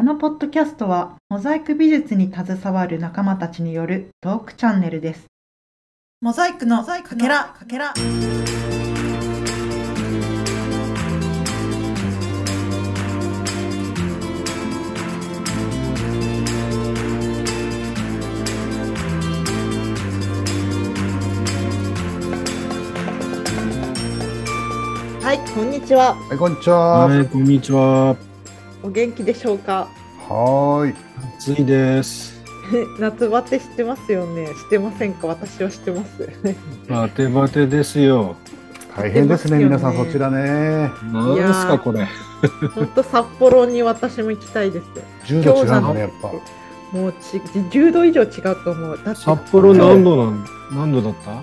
[0.00, 5.26] このポッドキャストはモザイク美術に携わる仲間たちによるトークチャンネルです。
[6.22, 7.92] モザイクのかけらかけら。
[25.22, 26.14] はい、こんにちは。
[26.14, 27.06] はい、こんにちは。
[27.06, 28.29] はい、こんにちは。
[28.82, 29.88] お元気でしょうか？
[30.28, 30.94] はーい。
[31.38, 32.40] 暑いです。
[33.00, 34.46] 夏バテしてますよね。
[34.46, 35.26] してませんか？
[35.26, 36.28] 私はしてます。
[36.88, 38.36] バテバテですよ。
[38.96, 40.90] 大変ですね、ね皆さんそちらね。
[41.12, 42.06] なんですか、これ。
[42.74, 44.86] 本当札幌に私も行きたいです。
[45.32, 46.28] 10度違うんだね、やっぱ。
[46.96, 48.98] もうち10度以上違うと思う。
[49.14, 51.30] 札幌何度なん、何度だった？
[51.30, 51.42] やっ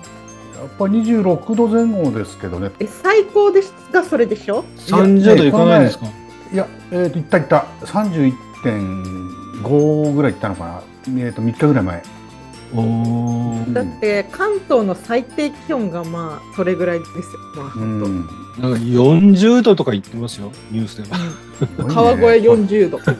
[0.78, 2.70] ぱ26度前後ですけどね。
[2.80, 6.06] え最高ですがそれでしょ？?30 度いかないんですか？
[6.52, 7.64] いや、えっ、と、いったいった。
[7.82, 10.80] 31.5ぐらいいったのかな。
[11.18, 12.02] えっ、と、3日ぐらい前。
[13.72, 17.16] だって関東の最低気温がまあそれぐらいですよ。
[17.56, 18.08] まあう本当。
[18.08, 18.26] ん。
[18.60, 21.18] なんか40度とか言ってますよ、ニュースでは。
[21.88, 22.98] 川越40度。
[22.98, 23.10] こっ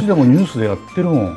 [0.00, 1.36] ちでもニュースでやってるもん。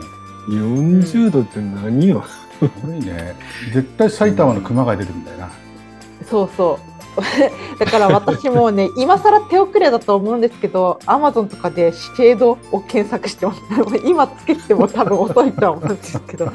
[0.49, 2.23] 40度って何よ。
[2.59, 3.35] すごいね。
[3.73, 5.49] 絶対埼玉の熊谷出てくるんだよな。
[6.29, 6.94] そうそう。
[7.79, 13.61] だから私もね、今更手遅れだと思うんですけど、アマゾンとかでシェードを検索してます。
[14.05, 16.51] 今つけても多分遅いとは思うんですけど、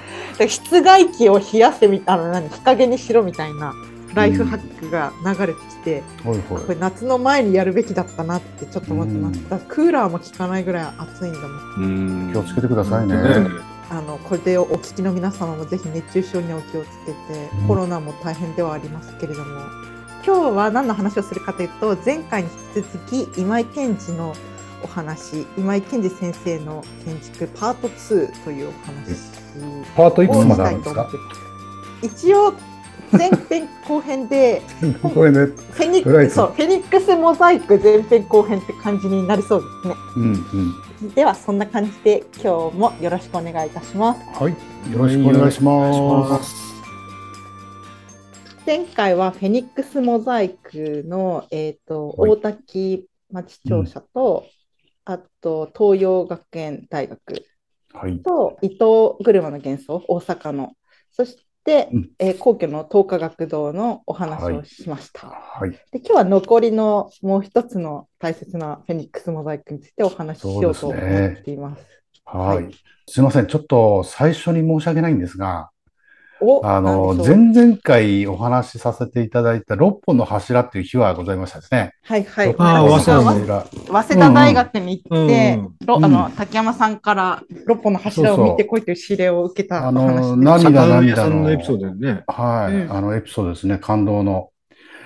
[0.46, 3.74] 室外機を冷やせみたいな、何日陰にしろみたいな
[4.14, 6.60] ライフハックが流れてきて、ほいほい。
[6.62, 9.38] これ夏の前にやるべきだったなってちょっと思ってます。
[9.38, 9.48] うん。
[9.48, 12.28] だクーラーも効かないぐらい暑いんだもん。
[12.28, 12.32] うん。
[12.32, 13.16] 気をつけてくださいね。
[13.16, 17.68] 本あのこれでお聞きの皆様もぜひ熱中症にお気をつけて、うん。
[17.68, 19.89] コロナも大変ではありますけれども
[20.24, 22.98] 今日は何の話をするかというと前回に引き続
[23.34, 24.34] き今井健二の
[24.82, 29.16] お話今井健二先生の建築パート2というお話
[29.96, 31.04] パートいくつまであるんですか？
[31.04, 32.54] たいと思って一応
[33.12, 34.62] 前編後編で
[35.02, 35.38] これね。
[35.46, 41.10] フェニックスそうフェニックスモザイク前編後編って感じになりそうですねうんうん。
[41.14, 44.52] ではそんな感じで今日もよろしくお願いいたしますはい。
[44.92, 46.40] よろしくお願いしま。
[46.42, 46.69] す。
[48.70, 54.46] 前回はフェニックスモザイクの、えーとはい大滝町庁舎と、
[55.04, 57.20] あと東洋学園大学
[57.92, 58.22] はい。
[58.22, 60.74] と伊藤車の幻想大阪の
[61.10, 65.70] そして、うんえー皇居の東華学堂のお話をしました、はい。
[65.70, 71.00] で今日は残りのもう一つの大切なフェニックスモザイクについてお話ししようと思っ
[71.42, 71.84] ています。
[72.24, 72.62] はい。
[72.62, 72.74] はい
[73.08, 73.48] すいません。
[73.48, 75.79] ちょっと最初に申し訳ないんですが、お
[76.62, 81.92] あの、前々回お話しさせていただいた6本の柱っていう日はございましたですね。
[82.02, 82.54] はいはい。
[82.58, 90.36] あー私が早稲田大学に行って、うんうんうんろあの竹山さんから六本の柱を見てこいという指令を受けたおあの話です。
[90.36, 92.24] 涙坂上涙のさんのエピソードね。
[92.26, 92.74] はい。
[92.74, 93.78] うんあのエピソードですね。
[93.78, 94.50] 感動の。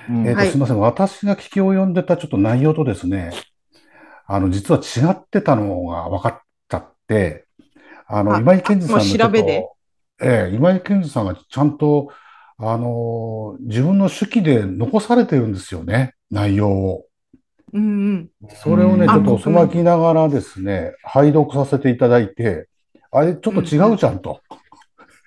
[0.09, 0.81] うんえっ、と、はいすみません。
[0.81, 3.33] 私が聞き及んでたちょっと内容とですね、
[4.27, 7.47] あの、実は違ってたのが分かっちゃって、
[8.07, 9.69] あの、あ今井健二さんのちょっともう調べで
[10.21, 12.11] ええ今井健二さんがちゃんと、
[12.59, 16.15] あの、自分の手記で残されてるんですよね。
[16.31, 17.07] 内容を。
[17.73, 18.31] うんうん。
[18.63, 22.69] それをね、うんちょっと遅まきながらですね、拝読させていただいて、
[23.11, 24.41] あれ、ちょっと違うじゃんと。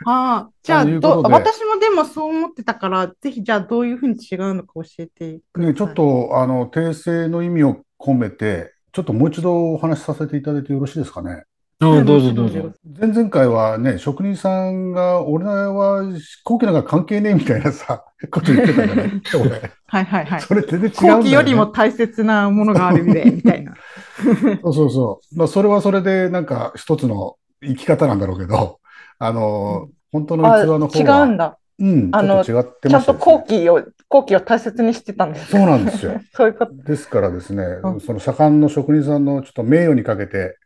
[0.06, 5.74] ああ、じゃあ私もでもそう思ってたから、ぜひじゃあどういうふうに違うのか教えてください。
[5.74, 11.44] ね、ちょっと、あの、訂正の意味を込めて、ちょっともう一度お話しさせていただいてよろしいですかね。
[11.80, 12.72] あどうぞどうぞ。
[13.00, 16.04] 前々回はね、職人さんが、俺は
[16.44, 19.22] 後期なんか関係ねえみたいなさ、 こと言ってたじゃない？
[19.40, 19.72] 俺。
[19.86, 20.42] はいはいはい。
[20.42, 21.14] それ全然違うんだよ、ね。
[21.20, 23.76] 後期よりも大切なものがあるで、みたいな。
[24.64, 25.38] そうそうそう。
[25.38, 28.80] まあ、それはそれで、なんか一つの生き方なんだろうけど、
[29.20, 31.58] あの、本当のあ、器の方違は、うんだ。
[31.80, 35.52] うん、ちあのちゃんと後期を、後期を大切にしてたんです。
[35.52, 36.20] そうなんですよ。
[36.34, 36.74] そういうこと。
[36.74, 40.58] ですからですねう、んその盛んの職人さんのちょっと名誉にかけて、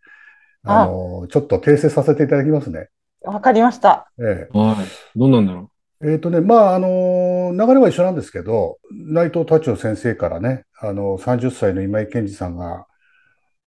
[0.63, 2.89] あの、ちょっと訂正させていただきますね。
[3.21, 4.11] わかりました。
[4.19, 5.19] えはい。
[5.19, 5.71] どうなんだろ
[6.03, 6.13] え。
[6.13, 12.87] えっとね、まあ、あの、流れは一緒なんですけど、内藤達夫先生からね、あの、30歳の今井健二さんが、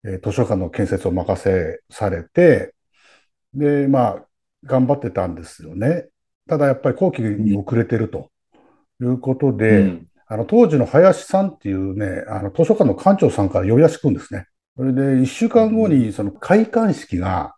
[0.04, 2.74] えー図書館の建設を任せされて、
[3.54, 4.26] で、まあ、
[4.64, 6.08] 頑張ってたんですよね。
[6.48, 8.32] ただやっぱり後期に遅れてると
[9.02, 9.58] いうことう。
[9.58, 14.48] で、うんあの、当時の林さんっていうね、あの、図書館の館長さんから呼び出しくんですね。
[14.82, 17.54] それで、一週間後に、その、開館式が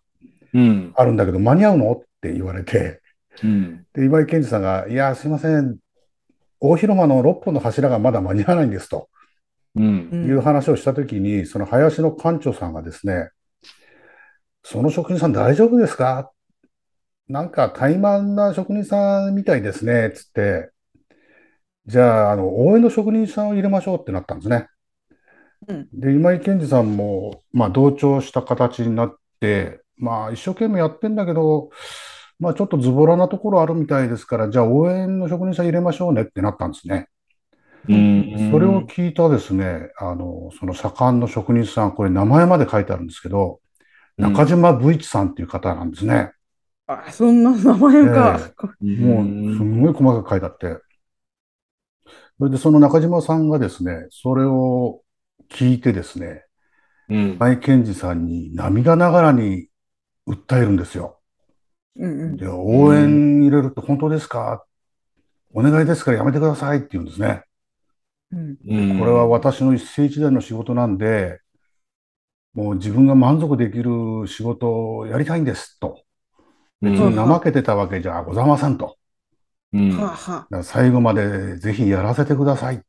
[0.54, 0.92] うん。
[0.98, 1.92] あるんだけど、間に合うの？
[1.94, 3.02] って言われて、
[3.42, 3.86] うん。
[3.94, 5.78] で、今井健二さんが、いや、すいません、
[6.60, 9.08] 大広間の6本の柱がまだ間に合わないんですと
[9.76, 10.10] うん。
[10.12, 13.30] うんいう話をしたときに、その林の館長さんがですね、
[14.62, 16.30] その職人さん大丈夫ですか？
[17.30, 20.72] なんか怠慢な職人さんみたいですね、つって。
[21.86, 24.68] じゃあ、あの、応援の職人さんを入れましょうってなったんですね。
[25.68, 31.70] うんで、今井健二さんも、まあ、同調した形になって、まあ、一生懸命やってんだけど、
[32.40, 37.08] まあ、ちょっとズボラなところあるみたいですから、じゃあ、応援の職人さん入れましょうねってなったんですね。
[37.90, 43.60] うんそれを聞いたですね、あの、その盛んの職人さん、これ名前まで書いてあるんですけど、
[44.18, 46.32] 中島武一さんっていう方なんですね。
[46.88, 48.40] あ、そんな名前が。
[48.82, 49.26] もう、
[49.56, 50.78] すんごい細かく書いてあって。
[52.40, 55.03] それで、その中島さんがですね、それを
[55.54, 56.44] 聞いてですね、
[57.10, 59.68] うん健二さんに涙ながらに
[60.28, 61.20] 訴えるんですよ。
[61.96, 64.66] うんうんで、応援入れるって本当ですか？
[65.54, 67.44] お願いですからやめてくださいって言うんですね。
[68.32, 71.40] うんうんこれは私の一世一代の仕事なんで、
[72.54, 76.02] もう自分が満足できる仕事をやりたいんですと。
[76.82, 78.98] 別に怠けてたわけじゃございませんと。
[79.74, 82.82] うん最後までぜひやらせてください。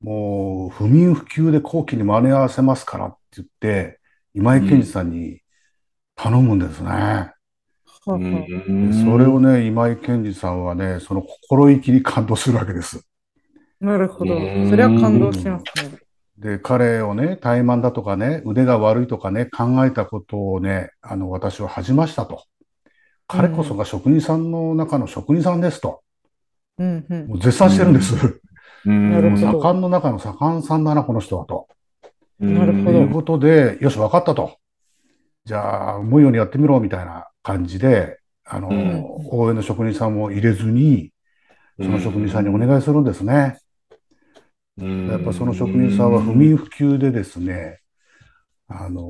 [0.00, 4.00] もう不眠不休で後期に間に合わせますからって言って、
[4.34, 5.40] 今井健二さんに
[6.14, 6.88] 頼むんですね。
[6.90, 7.32] あは
[8.06, 13.04] あはでそれをね、今井健二さんはね、その心意気に感動するわけです。
[13.82, 13.84] あ。
[13.84, 14.34] なるほど。
[14.36, 15.98] うんそれは感動しますね。
[16.38, 22.44] で、彼をね、怠慢だとかね、腕が悪いとかね、考えたことをね、あの、私は恥じましたと。
[23.26, 26.02] 彼こそが職人さんの中の職人さんですと。
[26.78, 28.14] うんうんもう絶賛してるんです。
[28.14, 28.40] うん
[28.84, 31.68] なるほど盛んの中の盛んさんだな、この人はと。
[32.38, 34.58] なるほどということで、よし、わかったと。
[35.44, 41.12] じゃあ、思うようにやってみろ、みたいな感じで、あの、うん応援の職人さんも入れずに、
[41.78, 43.58] その職人さんにお願いするんですね。
[44.78, 47.80] うんやっぱその職人さんは不眠不休でですね、
[48.68, 49.02] あの、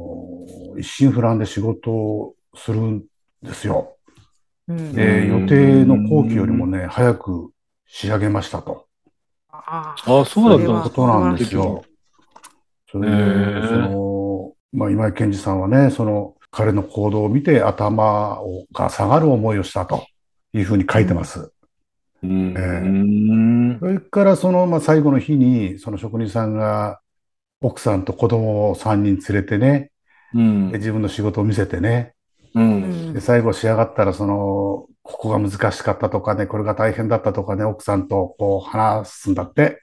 [0.79, 3.05] 一心不乱で仕事をするん
[3.43, 3.97] ですよ。
[4.67, 7.53] うんで、うん予定の後期よりもね、早く
[7.87, 8.88] 仕上げましたと。
[9.51, 11.85] ああ、そうだったことなんですよ。
[12.91, 13.17] それで、
[13.67, 20.07] その、まあ、今井健二さんはね、その、彼の行動を見て頭をが下がる思いをしたと
[20.55, 21.53] いうふうに書いてます。
[22.23, 22.55] うん。
[22.57, 22.61] ええ。
[22.61, 23.79] うん。
[23.79, 27.01] それからその、まあ、最後の日に、その職人さんが
[27.61, 29.91] 奥さんと子供を3人連れてね、
[30.35, 30.73] うん。
[30.73, 32.15] で自分の仕事を見せてね、
[32.55, 39.83] うんんで最後仕上がったら、その、ここが難しかったとかね、これが大変だったとかね、奥さんとこう話すんだって。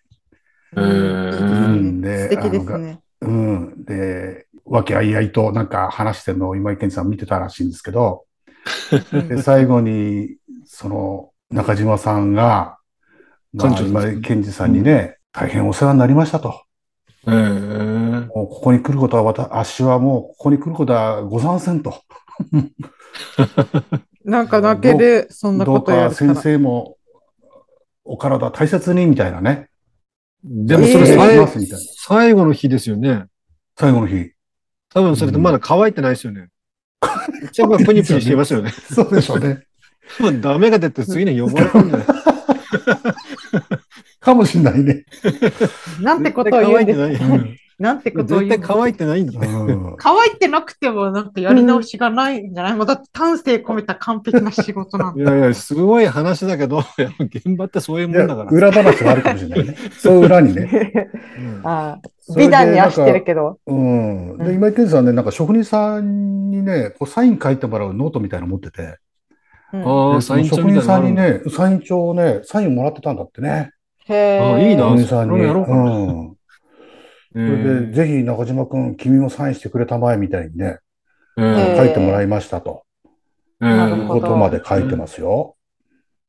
[0.75, 2.99] うんで素敵ですね。
[3.21, 3.85] うん。
[3.85, 8.25] で、和気あいあいとなんか話してるのを今井健二さん見てたらしいんですけど、
[9.29, 12.77] で、最後に、その、中島さんが、
[13.53, 16.61] まあ、今井健二さんにね、大変お世話になりましたと。
[17.27, 17.33] ええ
[18.35, 22.01] もうここに来ることは、わた、足はもうここに来ることはござんせんと。
[24.25, 26.43] なんか泣ける、そんなことやか先るから。
[26.43, 26.97] 生も、
[28.03, 29.69] お体大切に、みたいなね。
[30.43, 33.25] でもそれえー最しますみたいな最後の日ですよね。
[33.77, 34.31] 最後の日。
[34.93, 36.49] 多分それってまだ乾いてないですよね。
[37.45, 38.71] 一応まあプニプニしてますよね。
[38.93, 39.65] そうでしょうね。
[40.19, 42.07] もうダメが出て次に呼ばれるんじゃない？
[44.21, 45.05] かもしんないね。
[45.99, 49.47] なんてことを言うんです絶対乾いてなんてこと言うんです対乾いてないんだね。
[49.47, 55.21] うん乾いてなくてもなんかやり直しがないんじゃない、もうだって丹精込めた完璧な仕事なんだ。
[55.21, 56.83] いやいや、すごい話だけど、
[57.19, 58.49] 現場ってそういうもんだから。
[58.49, 59.75] 裏話があるかもしれないね。
[59.97, 60.93] そう裏にね。
[62.37, 63.59] 美談にはしてるけど。
[63.67, 64.37] うん。
[64.37, 68.97] で、うん今井兼次さんね、なんか職人さんにね、こうサイン書いてもらうノートみたいなの持ってて、
[69.73, 71.49] うんああ、サイン帳職人さんにみたいなのあるんだ。
[71.49, 73.71] ね、サイン帳をね、サインもらってたんだってね。
[74.07, 74.89] へあいいなえ。
[74.89, 75.39] 職人さんに。
[75.39, 76.35] やろうかなうん。
[77.35, 80.79] それで、ぜひ中島くん、君もサインしてくれたまえみたいにね、
[81.37, 82.85] ええ書いてもらいましたと。
[83.61, 85.55] えいうなるほどことまで書いてますよ。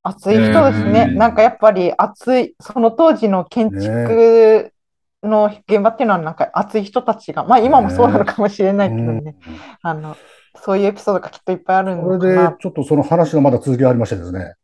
[0.03, 1.07] 熱い人ですね。
[1.11, 1.19] うん。
[1.19, 4.73] なんかやっぱり熱い、その当時の建築
[5.23, 9.25] の現場っていうのはなんか熱い人たちが、まあ今もそうなのかもしれないけどうん。
[9.25, 9.37] ね、
[9.83, 10.17] あの、
[10.65, 14.55] そういうエピソードがきっといっぱいあるそれでのかな。、ちょっとその話がまだ続きがありましてですね、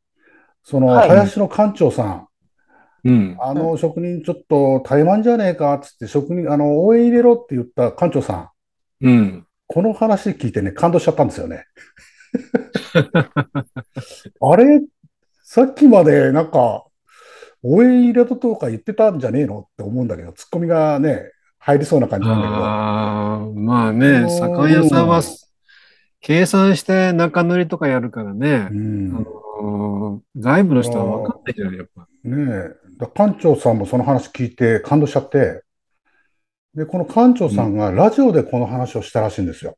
[0.63, 1.09] その、はい。
[1.09, 2.29] 林の館長さん、
[3.05, 3.37] うん。
[3.41, 8.53] あの職人ちょっと怠慢じゃねえかっつって職人、あの、応援入れろって言った館長さ
[9.01, 9.47] ん、うん。
[9.67, 11.65] この話聞いてね、感動しちゃったんですよね。
[14.41, 14.83] あれ？
[15.43, 16.85] さっきまでなんか、
[17.63, 22.65] 応援入れろとか言ってたんじゃねえのって思うんだけど、ツッコミがね、入りそうな感じなんだけど。
[22.65, 25.23] ああ、まあね、酒屋さんは
[26.21, 29.27] 計算して中塗りとかやるからねう、ん。
[30.37, 32.09] 外部の人は分かんないじゃない、やっぱ。
[32.27, 32.75] え。
[33.03, 35.63] だ館長さんもその話聞いて感動しちゃって、
[36.75, 39.77] で、この館長さんがラジオでこの話をしたらしいんですよ。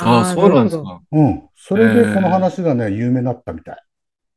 [0.00, 1.00] ああ、そうなんですか。
[1.12, 1.42] うん。
[1.54, 3.76] それえーでこの話がね、有名になったみたい。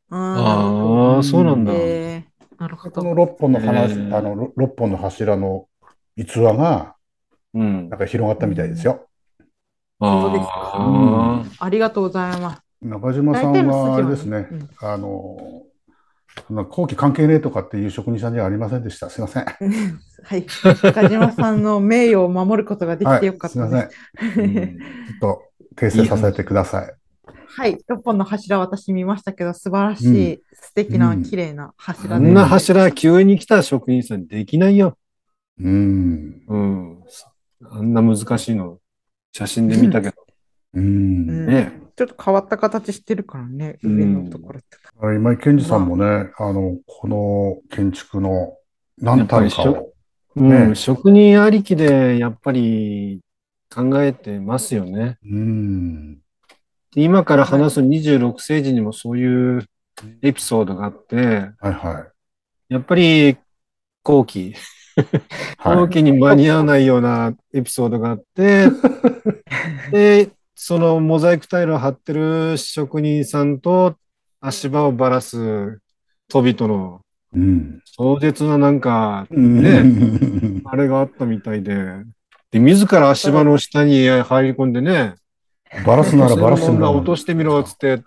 [0.09, 1.71] ああ、そうなんだ。
[1.73, 3.01] えーなるほど。
[3.01, 5.67] この6本の話、えーあの、ろ六本の柱の
[6.15, 6.95] 逸話が、
[7.53, 7.99] うんなん。
[7.99, 9.07] か広がったみたいですよ。
[9.99, 12.61] そうですかあありがとうございます。
[12.81, 15.63] 中島さんはあれですね、うんあの、
[16.69, 19.09] 後期関係ねえとかっていう職人さんじゃありませんでした。
[19.09, 19.45] すいません。
[20.23, 20.45] はい。
[20.83, 24.33] 中島さんの名誉を守ることができてよかったはい、です。
[24.33, 24.77] すいません。
[24.77, 24.83] ちょ
[25.15, 25.43] っと
[25.75, 26.93] 訂正させてください。
[27.55, 27.77] はい。
[27.87, 31.73] 6本の柱私見ましたけど、素晴らしい、素敵な、うん綺麗なあ。
[31.77, 32.25] 柱で。
[32.25, 34.97] あんな柱急に来た職人さんできないよ。
[35.59, 36.41] うん。
[36.47, 37.03] うん。
[37.69, 38.79] あんな難しいの、
[39.31, 40.15] 写真で見たけど。
[40.73, 40.83] うん。
[40.83, 41.82] うんね。
[41.95, 44.77] ちょっと変わった形してるからね、うん上のところって。
[45.15, 48.57] 今井健二さんもね、あの、この建築の
[48.97, 49.93] 何単かを、
[50.35, 53.19] うん、ね職人ありきでやっぱり
[53.73, 55.17] 考えてますよね。
[55.23, 56.15] うん。
[56.15, 59.65] で今から話す26世紀にもそういう
[60.21, 62.07] エピソードがあって、はいは
[62.69, 62.73] い。
[62.73, 63.38] やっぱり
[64.03, 64.53] 後期、
[65.57, 68.67] はい後期に間に合わないようなエピソードがあって、
[69.91, 70.29] で、
[70.65, 73.98] そのモザイクタイルを貼ってる職人さんと
[74.39, 75.82] 足場をばらす
[76.29, 77.01] 人々の
[77.36, 77.82] うん。
[77.84, 79.84] 壮絶ななんか、ね
[80.63, 81.75] あれがあったみたいで、
[82.51, 85.15] で、自ら足場の下に入り込んでね、
[85.86, 86.89] バラすならバラすんだ。
[86.89, 88.01] 落としてみろっつって、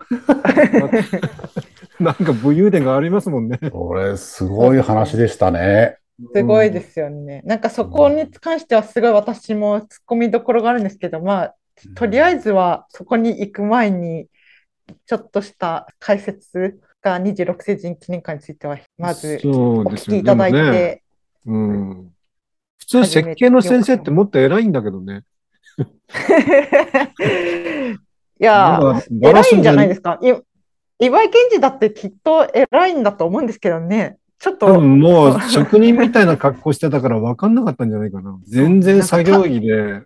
[1.99, 3.59] なんか武勇伝がありますもんね。
[3.71, 5.97] これ、すごい話でしたね。
[6.33, 7.43] すごいですよね。
[7.45, 11.55] なんかそこに関してはすごい私も突っ込みどころがあるんですけど、まあ、
[11.95, 14.27] とりあえずはそこに行く前に、
[15.05, 21.03] ちょっとした解説が26世紀記念館については、まずお聞きいただいでもねて、
[21.45, 22.11] うん。
[22.79, 25.23] 普通設計の先生ってもっと偉いんだけどね。
[28.39, 28.79] いや
[29.21, 30.19] 偉いんじゃないですか？
[30.21, 30.33] い
[30.99, 34.17] 岩井健二だってきっと偉いんだと思うんですけどね。
[34.39, 38.37] ちょっ多と、分もう 職人みたいな格好してたから分かんなかったんじゃないかな。
[38.47, 40.01] 全然作業着で、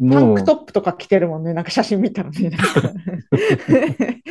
[0.00, 1.52] タンクトップとか着てるもんね。
[1.54, 2.50] なんか写真見たらね。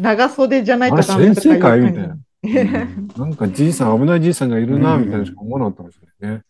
[0.00, 2.26] 長袖じゃないとダメとか先生かいみたいなうん
[3.16, 6.42] なんかじいさん、危ないじいさんがいるな、みたいなしか思わなかったんですよね。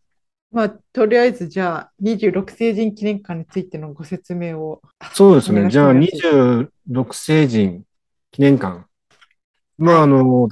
[0.52, 4.80] まあ、とりあえずじゃあ26世人記念館についてのご説明を。
[5.12, 5.68] そうですね。
[5.70, 6.06] じゃあ、ます
[6.86, 7.82] 26世人
[8.30, 8.86] 記念館。
[9.78, 10.48] まあ、あの、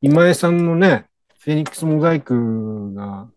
[0.00, 1.06] 今江さんのね、
[1.40, 3.28] フェニックスモザイクが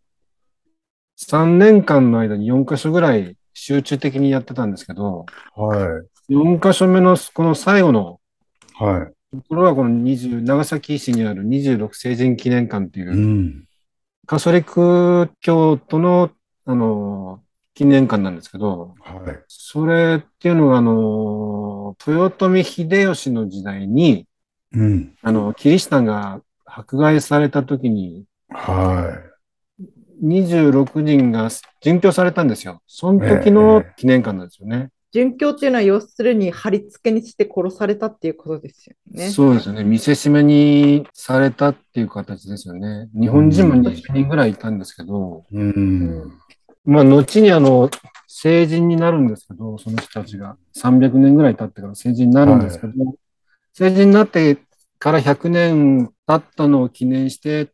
[1.20, 5.26] 3年間の間に4カ所ぐらい集中的にやってたんですけど、
[5.56, 8.20] は4カ所目のこの最後の
[8.80, 8.84] い。
[8.84, 9.14] はい。
[9.32, 13.66] ところはこの20、長崎市にある26世人記念館っていうう、ん。
[14.26, 16.32] カソリック教徒の、
[16.66, 19.44] あの、記念館なんですけど、はい。
[19.48, 24.28] それっていうのが、あの、豊臣秀吉の時代に、
[24.72, 25.16] うん。
[25.22, 29.29] あの、キリシタンが迫害された時に、は
[30.24, 31.50] 26人が
[31.84, 32.82] 殉教されたんですよ。
[32.88, 34.90] その時の記念館なんですよね。
[35.14, 39.30] 殉教っていうのは要するに貼り付けにして殺されたっていうことですよね。
[39.30, 39.84] そうですよね。
[39.84, 43.10] 見せしめにされたっていう形ですよね。
[43.20, 45.56] 日本人も20人ぐらいいたんですけど、い。
[45.56, 46.34] うん。
[46.86, 47.90] まあ、後にあの、
[48.28, 52.94] 成人になるんですけど、その人たちが300年ぐらい経ってから成人になるんですけど、
[53.74, 54.60] 成人になって
[55.00, 57.72] から100年経ったのを記念して、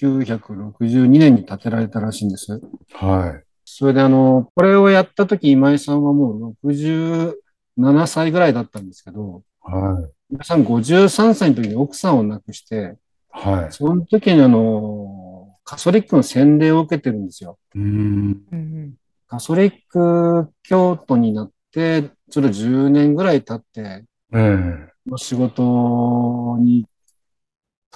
[0.00, 2.60] 1962年に建てられたらしいんです。
[2.92, 9.72] はそれであの、これをやった時今井さんはもう67歳ぐらいだったんですけど、い。
[9.72, 10.12] はい。
[10.30, 12.96] 今井さん53歳の時に奥さんを亡くして、
[13.30, 13.72] はい。
[13.72, 17.58] その時にあの、カソリックの洗礼を受けてるんですよ。
[17.74, 18.42] うん。
[18.52, 18.94] うん
[19.28, 24.92] カソリック教徒になって、ちょっと10年ぐらい経って、ええ。
[25.04, 26.86] この仕事に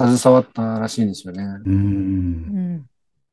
[0.09, 1.43] 携わったらしいんですよね。
[1.65, 1.71] う。
[1.71, 2.87] うん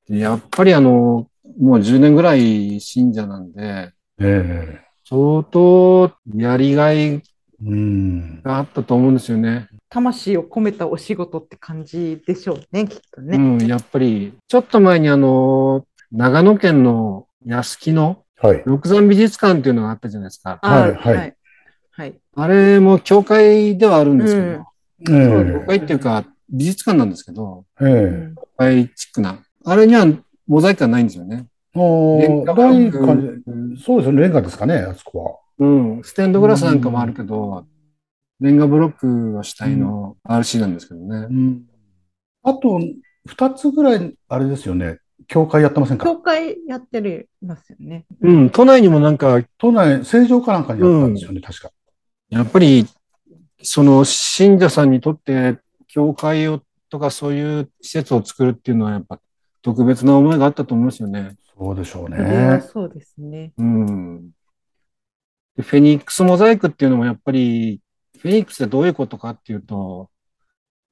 [0.10, 1.28] やっぱりあの、
[1.60, 4.82] もう10年ぐらい信者なんで、ええ。
[5.10, 7.22] 相当やりがい
[7.66, 8.42] うん。
[8.44, 9.68] があったと思うんですよね。
[9.90, 13.38] 魂を込めたお仕事って感じでしょうね、きっとね。
[13.38, 18.62] うん、やっぱり、ちょっと前にあの、長野県の安木のはい。
[18.66, 20.60] 六山美術館っていうのがあったじゃないですか。
[20.62, 21.36] あはいはいはい。
[21.90, 22.16] はい。
[22.36, 24.64] あれも教会ではあるんですけど、うん
[25.00, 27.86] え教会っていうか美術館なんですけど、え。
[27.86, 28.34] ええ。
[28.36, 29.40] 教会チックな。
[29.66, 30.06] あれには
[30.48, 31.48] モザイクがないんですよね。
[31.76, 33.44] おー、レンガない感ク
[33.76, 33.84] じ。
[33.84, 34.22] そうですね。
[34.22, 37.66] レンガですかね、あそこうん、ステンドグラスなんかもあるけど、
[38.40, 41.26] レンガブロックが主体の RC なんですけどねは。
[41.26, 41.30] う。
[41.30, 41.64] ん。
[42.44, 42.80] あと、
[43.26, 45.00] 二つぐらい、あれですよね。
[45.28, 46.06] 教会やってませんか？
[46.06, 48.06] 教会やってるますよね。
[48.22, 51.72] うん、都内にもなんか、都内、正常かなんかにやったんですよね、確か。
[52.30, 52.86] やっぱり、
[53.62, 55.58] その信者さんにとって、
[55.98, 56.62] 教会を
[56.92, 59.20] とかそういう施設を作るっていうのはやっぱ
[59.64, 61.36] 特別な思いがあったと思うんですよね。
[61.58, 62.62] そうでしょうね。
[62.72, 63.52] そうですね。
[63.58, 64.30] うん。
[65.56, 67.82] でフェニックスモザイクっていうのもやっぱり、
[68.20, 70.12] フェニックスってどういうことかっていうと、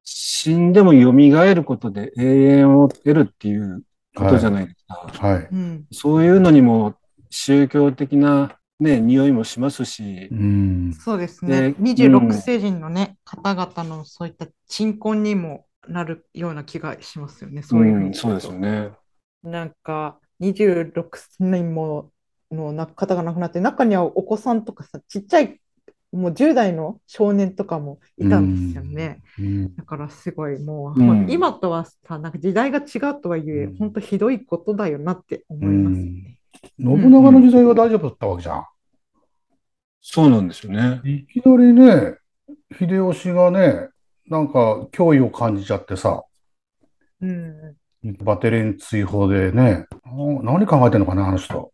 [0.04, 1.12] 死んでも蘇
[1.54, 3.84] ることで永遠を得るっていう
[4.16, 5.28] ことじゃないですか。
[5.28, 5.48] はい。
[5.52, 5.86] うん。
[5.92, 6.96] そういうのにも
[7.30, 10.92] 宗教的なね、匂いもしますしう、ん。
[10.94, 11.76] そうですねね。
[11.80, 17.64] 26世人のね、方々のそういった鎮魂にもなるような気がしますよね。
[17.64, 18.92] そういうふうにうん、そうですよね。
[19.44, 21.04] なんか26
[21.40, 22.12] 人も
[22.52, 25.60] のな方が亡くなって、中にはお子さんとかさ、ちっちゃい、
[26.12, 29.22] もう10代の少年とかもいたんですよね。
[29.40, 36.35] うんだからすごいもう、うん今とはさ、なんか時代が違うとはいえ、うん本当ひどいことだよなって思いますね。
[36.80, 38.66] 信長の時代は大丈夫だったわけじゃん。
[40.02, 41.02] そうなんですよね。
[41.04, 42.18] いきなりね、
[42.78, 43.90] 秀吉がね、
[44.28, 46.24] なんか脅威を感じちゃってさ、
[47.22, 47.76] うん。
[48.22, 49.86] バテリン追放でね、
[50.44, 51.72] な何考えてんのかな、あの人。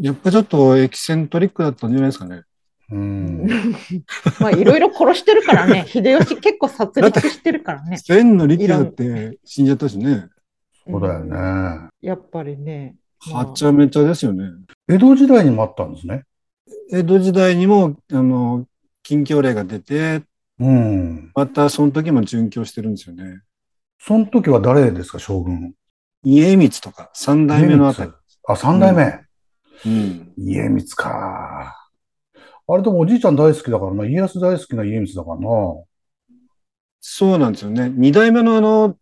[0.00, 2.42] やっぱちょっとエキセントリックだったんじゃないですかね。
[2.90, 3.46] うん。
[4.40, 7.98] まあいろいろ殺してるからね、秀吉結構殺戮してるからね。
[7.98, 10.26] 千の力だって死んじゃったしね。
[10.86, 11.88] そうだよんね。
[12.02, 12.96] やっぱりね。
[13.30, 14.50] まあはちゃめちゃですよね。
[14.88, 16.24] 江戸時代にもあったんですね。
[16.90, 18.66] 江戸時代にも、あの、
[19.02, 20.22] 禁教令が出て、
[20.58, 21.32] うん。
[21.34, 23.40] またその時も殉教してるんですよね。
[23.98, 25.74] その時は誰ですか、将軍。
[26.22, 28.12] 家光とか三代目のあたり。
[28.46, 29.20] あ、三代目。
[29.86, 30.32] うん。
[30.36, 31.74] 家光か。
[32.66, 34.06] あれでもおじいちゃん大好きだからな。
[34.06, 35.48] 家康大好きな家光だからな。
[37.00, 37.90] そうなんですよね。
[37.94, 38.96] 二代目のあの、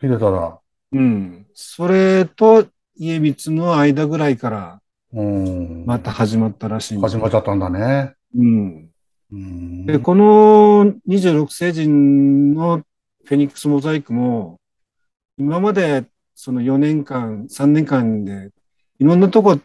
[0.00, 0.60] 秀忠。
[0.92, 1.46] うん。
[1.54, 2.66] それと
[2.98, 4.80] 家光の間ぐらいから
[5.12, 5.84] うん。
[5.86, 8.14] また始まったらしいんですよ始まっちゃったんだね。
[8.36, 8.90] うん。
[9.32, 9.86] うん。
[9.86, 12.82] で、この26世人の
[13.24, 14.60] フェニックスモザイクも、
[15.38, 16.04] 今まで
[16.34, 18.50] その4年間、3年間で
[18.98, 19.58] いろんなとこ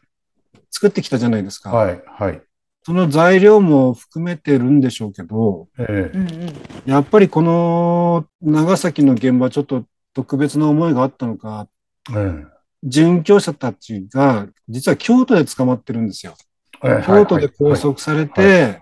[0.70, 1.72] 作ってきたじゃないですか。
[1.72, 2.42] はい、はい。
[2.84, 6.54] その材料も含めてるんでしょうけど、ええうんうん。
[6.86, 11.68] やっぱりこの長崎の現場ちょっと特別な思いがあったのか、
[12.16, 12.46] え
[12.86, 16.34] 殉教者たちが実は京都で捕まってるんですよ。
[16.82, 18.82] 京都で拘束されて、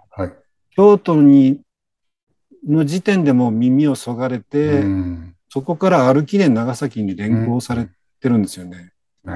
[0.71, 1.59] 京都に、
[2.67, 5.35] の時点でもう耳をそがれて、うん。
[5.49, 7.89] そこから歩きで長崎に連行され
[8.21, 8.93] てるんですよね。
[9.27, 9.29] え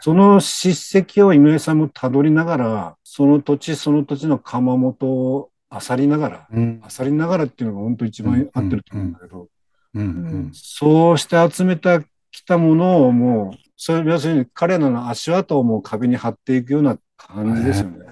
[0.00, 6.82] その叱責を今井さんもたどりながら、その土地その土地の窯元を漁りながら、えうん。
[6.82, 9.48] 漁りながらっていうのが本当一番合ってると思うんだけど、
[9.94, 10.02] うん。
[10.02, 10.50] うん。
[10.52, 18.04] そうして集めたきたものをもう、それ要するに彼らの足跡をもう壁に貼っていくような感じですよね。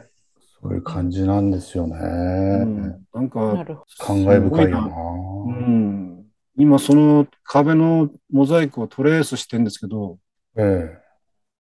[0.61, 1.96] そういう感じなんですよね。
[1.98, 4.87] うん、なんなか、感慨深いよな。
[4.87, 6.25] うん、
[6.57, 10.18] 今その壁のモザイクをトレースしてるんですけど、
[10.57, 11.03] ええ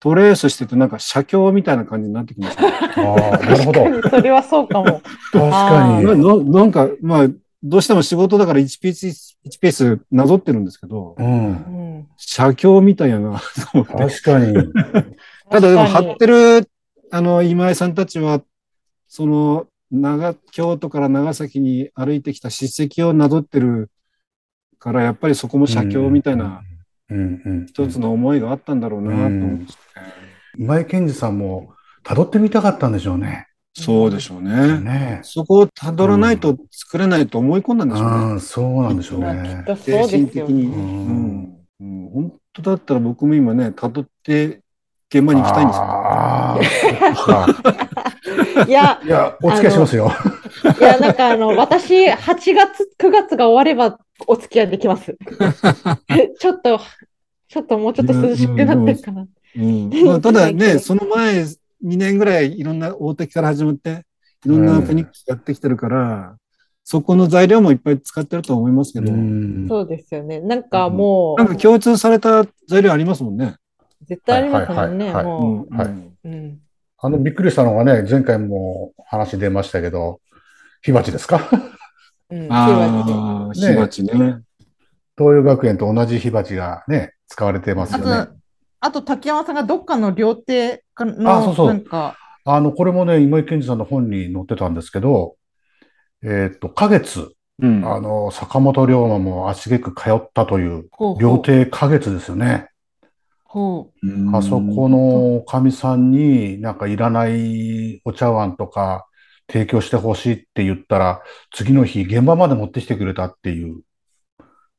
[0.01, 2.71] トレースしててなんか写経みたいな感じになってきましたね。
[2.97, 4.01] ああ、なるほど。
[4.01, 4.10] ど。
[4.10, 4.86] それはそうかも。
[5.32, 6.06] 確かに。
[6.06, 7.27] なななんか、まあ、
[7.62, 11.81] どうしても仕事だから1ピース、1ピースなぞってるんですけど、うん。
[12.02, 12.08] うん。
[12.18, 13.94] 写経みたいやな、と思って。
[13.94, 14.54] 確かに。
[15.50, 16.70] ただでも貼ってる、
[17.12, 18.42] あの、今井さんたちは、
[19.08, 23.90] その、長、京都から長崎に歩いてきた叱責をなぞってる
[24.80, 26.62] から、やっぱりそこも写経みたいな。
[27.68, 30.04] 一つの思いがあったんだろうな、と思うんですね。
[30.58, 33.48] 今井健二さんも辿ってみたかったんでしょうね。
[33.74, 34.80] そうでしょうね。
[34.80, 38.18] ねそこを辿らないと作れないと思い込んだんでしょうね。
[38.34, 39.64] うん、そうなんでしょうね。
[39.66, 40.70] とそう精ですよ神的に。
[40.70, 40.76] ね。
[40.76, 41.61] うん。
[41.82, 44.62] うん本当だったら僕も今ね、辿って
[45.10, 45.74] 現場に行きたいんで
[48.63, 48.70] す。
[48.70, 50.12] いや、 いや、お付き合いしますよ。
[50.80, 55.17] いや、なんかあの、私、8月、9月が終わればお付き合いできます。
[56.39, 56.80] ちょっと、
[57.48, 59.28] ちょっともうちょっと涼しくなってるかな。
[59.58, 64.06] うんまあ、ただはいね、 その前、2年ぐらいいろんな大敵から始まって、
[64.46, 66.36] いろんなフェニックスやってきてるから、
[66.84, 69.67] そこの材料もいっぱい使ってると思いますけど、うん。
[69.67, 70.39] そうですよね。
[70.39, 73.56] なんかもなんかう、共通された材料ありますもんね。
[74.06, 75.26] 絶対ありますもんね、はい。
[77.04, 80.20] あの、びっくりしたのがね、前回も話出ましたけど、
[80.82, 81.39] 火鉢ですか？
[82.30, 82.52] うん。
[82.52, 84.13] ああ、ね火鉢ね。
[85.17, 88.26] 東洋学園と同じ火鉢がね、使われてますあよね。
[88.26, 88.34] と。、
[88.80, 91.67] あと竹山さんがどっかの料亭かの、あそうそう。
[91.67, 95.36] なんか、あの、これもね、今井健二さんの本に載ってたんですけど、
[96.23, 97.86] えーっと、花月、うん。
[97.86, 102.67] あの、坂本龍馬も足げく通ったという、料亭花月ですよね。
[103.43, 103.91] ほ
[104.34, 109.05] あそこのかみさんになんかいらないお茶碗とか
[109.51, 111.21] 提供してほしいって言ったら、
[111.53, 113.81] 次の日現場まで持ってきてくれたっていう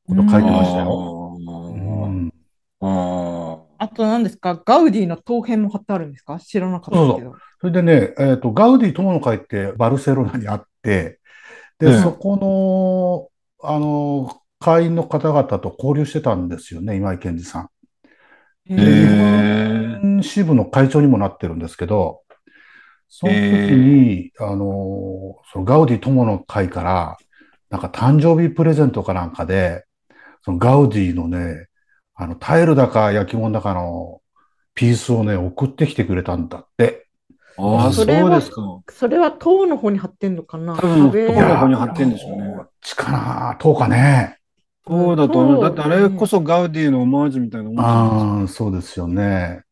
[0.09, 1.37] こと書いてましたよ。
[1.39, 2.33] うん。
[2.81, 4.61] ああと何ですか？
[4.65, 6.41] ガウディの陶片も貼ってあるんですか？
[6.41, 7.35] 知らなかったけど。
[7.61, 11.21] それでね、えっ、と、ガウディ友の会ってバルセロナにあって、
[11.83, 12.37] で、うんそこ
[13.61, 17.69] の、あの、会員の方々と交流してたんですよね、今井健二さん。
[18.71, 20.23] へへーえ。
[20.23, 22.23] 支部の会長にもなってるんですけど、
[23.09, 23.39] その時
[23.75, 27.17] に、あの、そのガウディ友の会から、
[27.69, 29.85] なんか誕生日プレゼントかなんかで、
[30.45, 31.67] そのガウディのね、
[32.15, 34.21] あの、タイルだか焼き物だかの
[34.75, 37.09] ピースをね、送ってきてくれたんだって。
[37.59, 38.63] ああ、それはですか。
[38.91, 40.77] それは塔の方に貼ってんのかな？
[40.77, 44.39] 多分壁塔の方に貼ってんでしょうねどっちかなどうかね。
[44.87, 45.63] そうだと思う。
[45.63, 49.63] だってあれこそガウディのオマージュみたいなもんじゃないですかああ、そうですよね。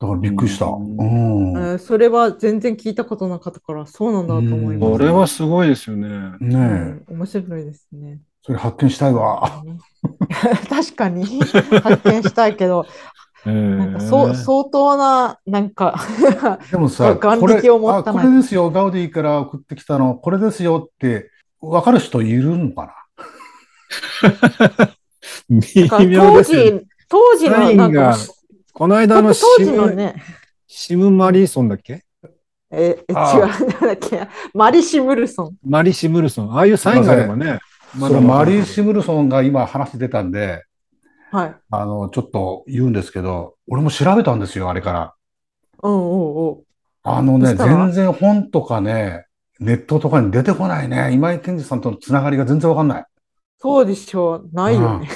[0.00, 0.66] だからびっくりした。
[0.66, 1.56] ううんん。
[1.72, 4.92] えーそれは全然聞いたことなかったから、そうなんだと思います。
[4.92, 6.08] これはすごいですよね。
[6.08, 8.20] ねうえ、ん面白いですね。
[8.42, 9.62] それ発見したいわ。
[10.68, 11.24] 確かに
[11.82, 12.86] 発見したいけど、
[13.44, 15.98] なんかそう相当な、なんか
[16.70, 22.94] でもさ、眼力を持ったあ、これですよ、ガウディから送ってきたの、これですよって、わかる人いるのか
[25.48, 26.80] 微当妙ですよね。
[26.80, 28.16] 時、当時のなんかが、
[28.72, 30.22] この間のシ当時のム、ね、
[30.66, 32.04] シム・マリーソンだっけ？
[32.70, 35.56] え、え違う、あなんだっけ、マリシ・ムルソン。
[35.66, 36.52] マリ・シムルソン。
[36.54, 37.58] ああいうサインがあればね。
[37.98, 40.64] そのマリー・シムルソンが今話出たんで、
[41.30, 41.56] はい。
[41.70, 45.14] あの、ちょっと言うんですけど、俺も調べたんですよ、あれから。
[45.82, 46.62] うんうんうん。
[47.02, 49.26] あのね、全然本とかね、
[49.60, 51.10] ネットとかに出てこないね。
[51.12, 53.04] 今井健二さんとのつながりが全然わかんない。
[53.58, 54.48] そうでしょう。
[54.52, 55.08] ないよね。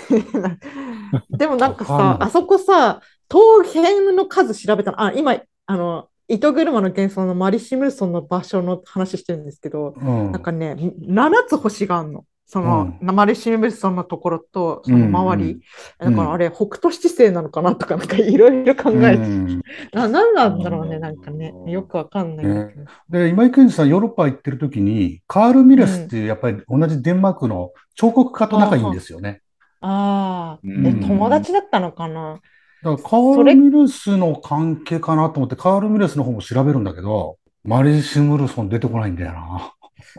[1.31, 5.01] でもなんかさ、あそこさ、陶片の数調べたの。
[5.01, 10.33] あ、今、あの、糸車の幻想のマリシムルソンの場所の話してるんですけど、うん。
[10.33, 12.25] なんかね、7つ星があるの。
[12.52, 15.52] その、マリシムルソンのところと、その周り。
[15.52, 19.62] うんだからあれ、北斗七星なのかなとか、なんかいろいろ考えて、うん
[19.94, 22.74] な、なんなんだろうね、なんかね、よくわかんない。
[23.08, 29.40] で、今井健二さん、ヨーロッパ行ってる時に、カール・ミレスっていう、やっぱり同じデンマークの彫刻家と仲いいんですよね。
[29.80, 32.38] ああ、友達だったのかな？
[32.82, 39.72] だからカール・ミレスの関係かなと思って、カール・ミレスの方も調べるんだけど、マリー・シムルソン出てこないんだよな。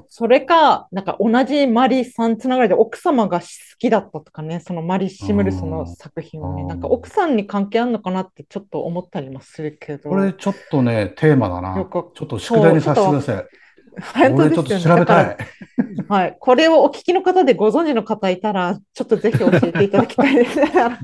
[0.08, 3.48] それか、なんか同じマリさんつながりで奥様が好
[3.80, 11.76] きだったとかね、そのマリ・シムルソンの作品をね、うんなんか奥さんに関係あるのかなってちょっと思ったりもするけど、これちょっとね、テーマだな。
[11.76, 13.46] ちょっと宿題にさせてください。
[14.14, 14.84] 本当ですよね。
[14.84, 15.38] 調べたい
[16.08, 20.56] はい、これをお聞きの方でご存知の方いたら、ちょっとぜひ教えていただきたいです。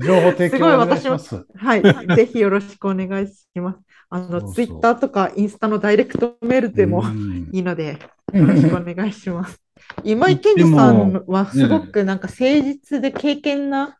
[0.04, 1.46] 情報提供お願いします。
[1.56, 1.82] はい、
[2.16, 3.78] ぜひよろしくお願いします。
[4.10, 7.98] あの、ツイッターとかインスタのダイレクトメールでもうんいいので、
[8.32, 9.60] よろしくお願いします。
[10.04, 13.98] 今井健二さんはすごくなんか誠実で経験な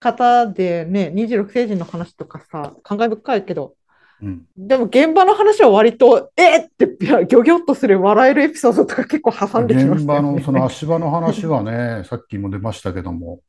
[0.00, 3.74] 方でね、26世紀の話とかさ、感慨深いけど、
[4.22, 10.28] うんでも現場の話は割と、えっってギョギョッとする笑えるエピソードとか結構挟んできま現したよね。
[10.28, 13.40] 場のその足場の話はね、 さっきも出ましたけども、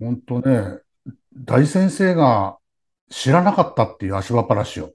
[0.00, 0.78] 本当ね、
[1.34, 2.56] 大先生が
[3.10, 4.92] 知らなかったっていう足場話を。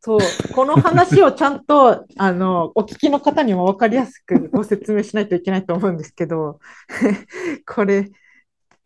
[0.00, 0.20] そう、
[0.52, 6.58] この話をちゃんと、 あの、お聞きの方にも分かりやすくご説明しないといけないと思うんですけど、
[7.66, 8.10] これ、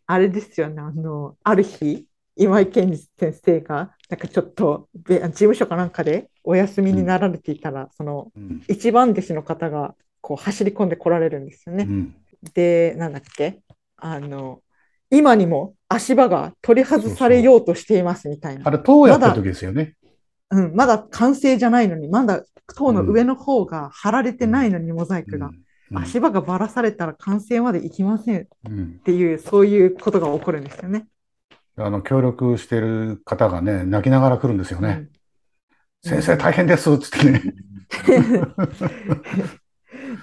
[0.05, 11.85] あれですよね、あの、ある日、今井健二先生が、なんかちょっと、べ事務所かなんかでお休みになられていたら、その、うん一番弟子の方が、こう、走り込んで来られるんですよね。
[11.87, 12.15] うん
[12.53, 13.59] で、なんだっけ？
[13.97, 14.61] あの、
[15.09, 18.71] 今にも足場が取り外されようとしていますみたいなあ。
[18.71, 19.95] れ、塔やってる時ですよね。
[20.49, 22.43] うん、まだ完成じゃないのに、まだ
[22.75, 25.47] 塔の上の方が貼られてないのに、モザイクが。
[25.47, 31.07] うん足場がばらされたら完成までいきませんっうんていう、そういうことが起こるんですよね。
[31.79, 35.07] あの、協力してる方がね、泣きながら来るんですよね。
[36.03, 37.41] 先生大変ですっつってね。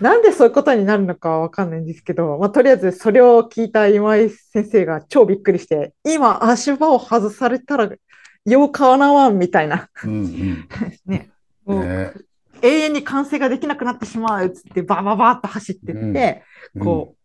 [0.00, 7.90] なんでそういうことになるのかはわかんないんですけど、まあ、とりあえずそれを聞いた今井先生が超びっくりして、今足場を外されたら
[8.44, 10.66] ようかわなわんみたいな、うん
[11.06, 11.30] ね、
[11.66, 11.76] うん。
[11.76, 12.12] もうね。
[12.62, 16.42] 永遠に完成ができなくなってしまうっつってバババーっと走ってって、
[16.80, 17.15] こう、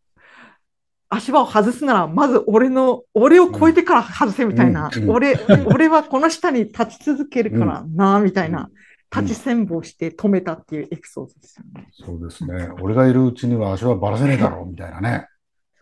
[1.13, 8.69] 足場を外すなら、まず俺の、俺を超えてから外せみたいな、うんうん俺、俺はこの下に立ち続けるからな、みたいな、
[9.13, 11.89] 立ち戦法して止めたっていうエピソードですよね。
[11.91, 12.69] そうですね。
[12.81, 15.27] 俺がいるうちには足はばらせねえだろうみたいなね。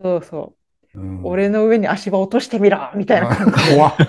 [0.01, 0.55] そうそ
[0.95, 0.99] う。
[0.99, 3.93] うん俺の上に足場落としてみろみたいな感じ 怖っ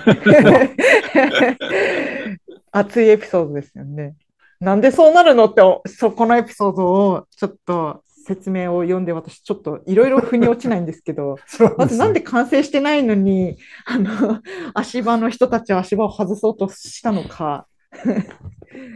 [2.71, 4.15] 熱いエピソードですよね。
[4.59, 14.41] なんでそうなるのって、そこのエピソードをちょっと説明を読んで、私ちょっといろいろ腑に落ちないんですけど、 そうまずなんで完成してないのに、あの、
[14.73, 17.67] 足場の人たちは足場を外そうとしたのか、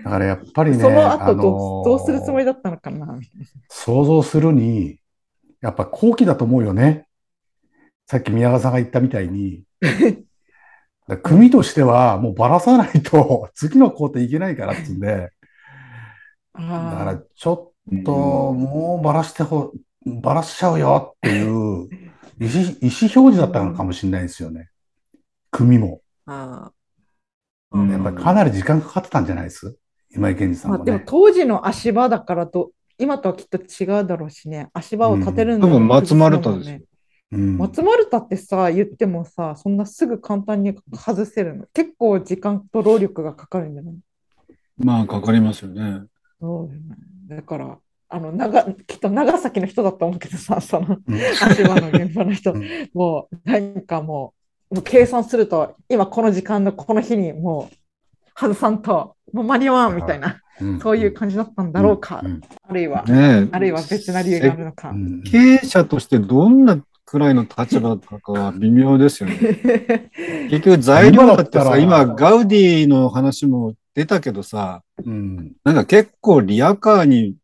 [0.03, 3.19] だからやっぱりね、その後どどうするつもりだったのかな。
[3.69, 4.99] 想像するに、
[5.61, 7.07] やっぱ後期だと思うよね。
[8.07, 9.63] さっき宮川さんが言ったみたいに。
[11.21, 15.31] 組としてはもうばらさないと次の工程いけないからっつうんで、
[16.53, 19.71] だからあちょっともうばらしてほ、
[20.06, 21.88] ばらしちゃうよっていう
[22.39, 24.69] 意思、意思表示だったのかもしれないですよね。
[25.52, 26.02] 組も。
[26.26, 26.71] あ
[27.71, 29.78] うんやっぱりかなり時間かかってたんじゃないです？
[30.12, 31.02] 今井健二さんまあ、でも。
[31.06, 36.80] 当時の足場だからと、今とはきっと違うだろうしね、足場を立てるのうん多分松丸太太ですよ
[37.34, 41.65] うん松丸太ってさ、言ってもさ、そんなすぐ簡単に外せるの。
[41.74, 43.95] 結構時間と労力がかかるんじゃない？
[44.78, 46.04] まあ、かかりますよね。
[46.45, 47.38] そうだよね。
[47.38, 47.77] だから、
[48.08, 51.19] あの長きっと長崎の人だと思うけどさ、そのうん。
[51.41, 52.53] 足場の現場の人。
[52.53, 54.34] うん、もうなんかも
[54.69, 57.75] う、もう計算すると、今この時間のこの日にもう
[58.36, 60.79] 外さんと、もう間に合わんみたいな、うん。
[60.79, 62.41] そういう感じだったんだろうか、ん。
[62.69, 63.49] あるいは、ねえ。
[63.51, 64.89] あるいは別な理由があるのか。
[64.91, 64.93] う。
[64.93, 65.23] ん。
[65.23, 69.38] 経営者としてどんなくらいの立場だったかは微妙ですよね。
[70.49, 71.77] 結局材料だったら。
[71.77, 75.53] 今ガウディの話も出たけどさ、うん。
[75.63, 77.35] なんか結構リアカーに、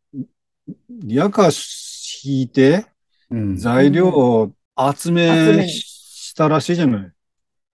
[0.89, 2.85] リアカー引いて
[3.29, 3.55] うん。
[3.57, 5.67] 材料を集集め。
[6.31, 7.11] したらしいじゃない。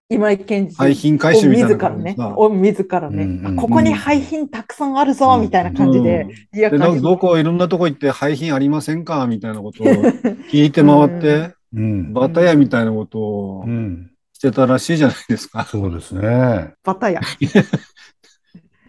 [0.10, 6.93] 今井健二廃品回収みたいな自らね、を自らね、うんうんあここに廃品たくさんあるぞ、みたいな感じで、リアで、カーに。
[6.93, 9.88] なんかどこ、いろんなとこ行って廃品ありませんかみたいなことを
[10.50, 12.13] 聞いて回って、うん。
[12.13, 14.12] バタヤみたいなことをうん。
[14.34, 15.65] してたらしいじゃないですか。
[15.65, 16.73] そうですね。
[16.84, 17.19] バタヤ。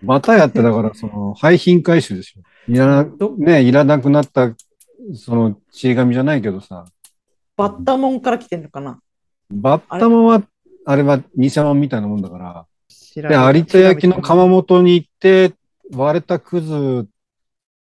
[0.03, 2.43] バタヤってだからその廃品回収ですよ。
[2.69, 4.55] いらな、どね、いらなくなった、
[5.15, 6.85] その、ちり紙じゃないけどさ、
[7.57, 9.01] バッタモンから来てんのかな？
[9.51, 10.43] バッタモンは、
[10.85, 12.67] あれは偽物みたいなもんだから、
[13.15, 13.23] で、
[13.59, 15.55] 有田焼の窯元に行って、
[15.93, 17.09] 割れたくず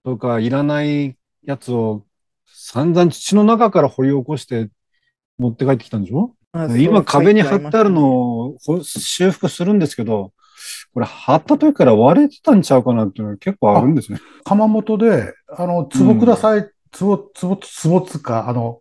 [0.04, 2.06] とかいらないやつを
[2.46, 4.70] 散々土の中から掘り起こして
[5.40, 6.36] 持って帰ってきたんでしょ？
[6.78, 8.08] 今壁に貼ってあるの
[8.52, 10.32] をほ修復するんですけど、
[10.96, 14.20] これ貼った時から割れてたんちゃうかなっていうのが結構あるんですね。
[14.46, 18.80] 窯元で、あの、壺ください、壺、壺、壺つか、あの、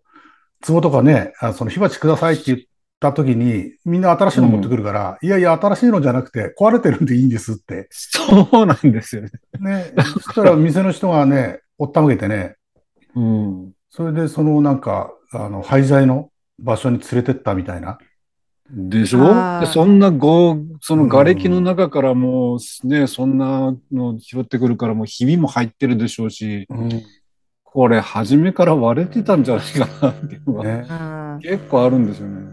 [0.64, 2.58] 壺とかね、あその火鉢くださいって言っ
[3.00, 7.88] た時に、みんな新しいの持ってくるから、いやいや、新しいのじゃなくて、壊れてるんでいいんですって。
[7.90, 9.30] そうなんですよね。
[9.58, 12.54] ね、そしたら店の人がね、おったまげてね、
[13.16, 13.72] うん。
[13.90, 17.98] それでそのなんか、あの、廃材の場所に連れてったみたいな。
[18.76, 19.64] でしょ？
[19.66, 27.02] そんなご、その瓦礫の中からもうね、そんなの拾ってくるからもうひびも入ってるでしょうし、うん。
[27.62, 30.86] これ初めから割れてたんじゃないかなっていうのがね。
[30.88, 32.52] うん結構あるんですよね。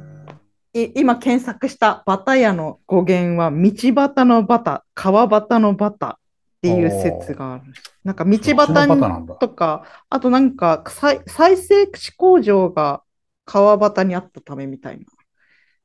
[0.73, 6.15] い今検索したバタヤの語源は道端のバタ、川端のバタっ
[6.61, 7.63] ていう説がある。
[8.03, 9.37] なんか道端。
[9.39, 13.01] とか、あとなんか再再生紙工場が
[13.45, 15.05] 川端にあったためみたいな。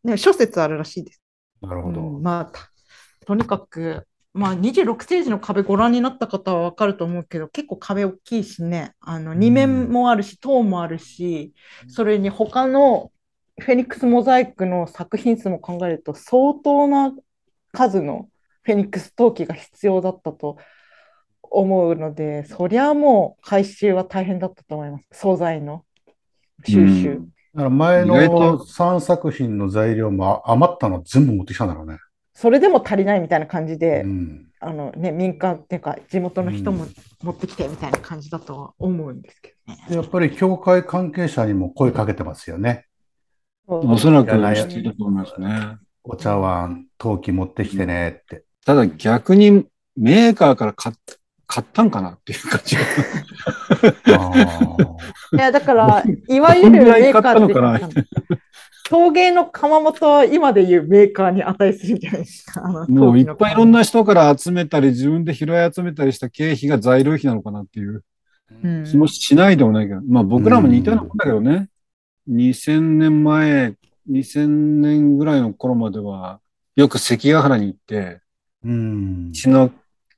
[0.07, 1.23] ね、諸説あるらしいです。
[1.61, 2.01] なるほど。
[2.01, 2.71] うんまあ、た
[3.27, 11.55] とにかく、まあ、26セージの壁ご覧になった方はわかると思うけど、結構壁大きいしね、あの2面もあるし、塔もあるし、
[11.89, 13.11] それに他の
[13.59, 17.13] フェニックスモザイクの作品数も考えると、相当な
[17.73, 18.29] 数の
[18.63, 20.59] フェニックス陶器が必要だったと
[21.43, 25.07] 思うので、そりゃもう回収は大変だったと思います。
[25.13, 25.85] 素材の
[26.65, 27.11] 収集。
[27.11, 28.15] うんだから前の
[28.59, 31.97] と3作品の材料も余ったの全部持ってきたんだろうね。
[32.35, 34.47] それでも足りないみたいな感じで、うん。
[34.61, 36.87] あのね、民間っていうか地元の人も
[37.23, 39.85] 持ってきてみたいな感じだとは思うんですけどね。
[39.89, 42.85] でやっぱり教会関係者にも声かけてますよね。
[43.67, 45.79] おそらくしてたと思いますね。
[46.05, 48.45] お茶碗、陶器持ってきてねって。
[48.67, 49.65] ただ逆に
[49.97, 50.95] メーカーから買っ
[51.47, 52.83] 買ったんかなっていう感じが。
[55.33, 57.81] いや、だから、 いわゆるメーカーって買ったのかな
[58.89, 62.87] 陶芸の窯元は今でいうメーカーに値するんじゃないですか。
[62.89, 68.05] もういっぱいいろんな、な人から集めたり、自分で拾い集めたりした経費が材料費なのかなっていう
[68.65, 71.69] うん気もしないでもないけど、まあ僕らも似たようなもんだけどね。
[72.31, 73.75] 2000年前、
[74.11, 74.47] 2000
[74.81, 76.41] 年ぐらいの頃までは、
[76.77, 78.21] よく関ヶ原に行って、
[78.65, 79.33] うん。
[79.33, 79.71] 血の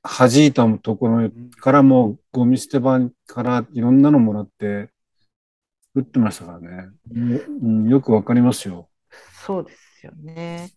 [0.03, 4.89] 弾いたところからもゴミ捨て場からいろんなのもらって、
[5.99, 6.89] 作ってましたからね。
[7.13, 7.19] う
[7.67, 8.87] んよくわかりますよ。
[9.45, 10.71] そうですよね。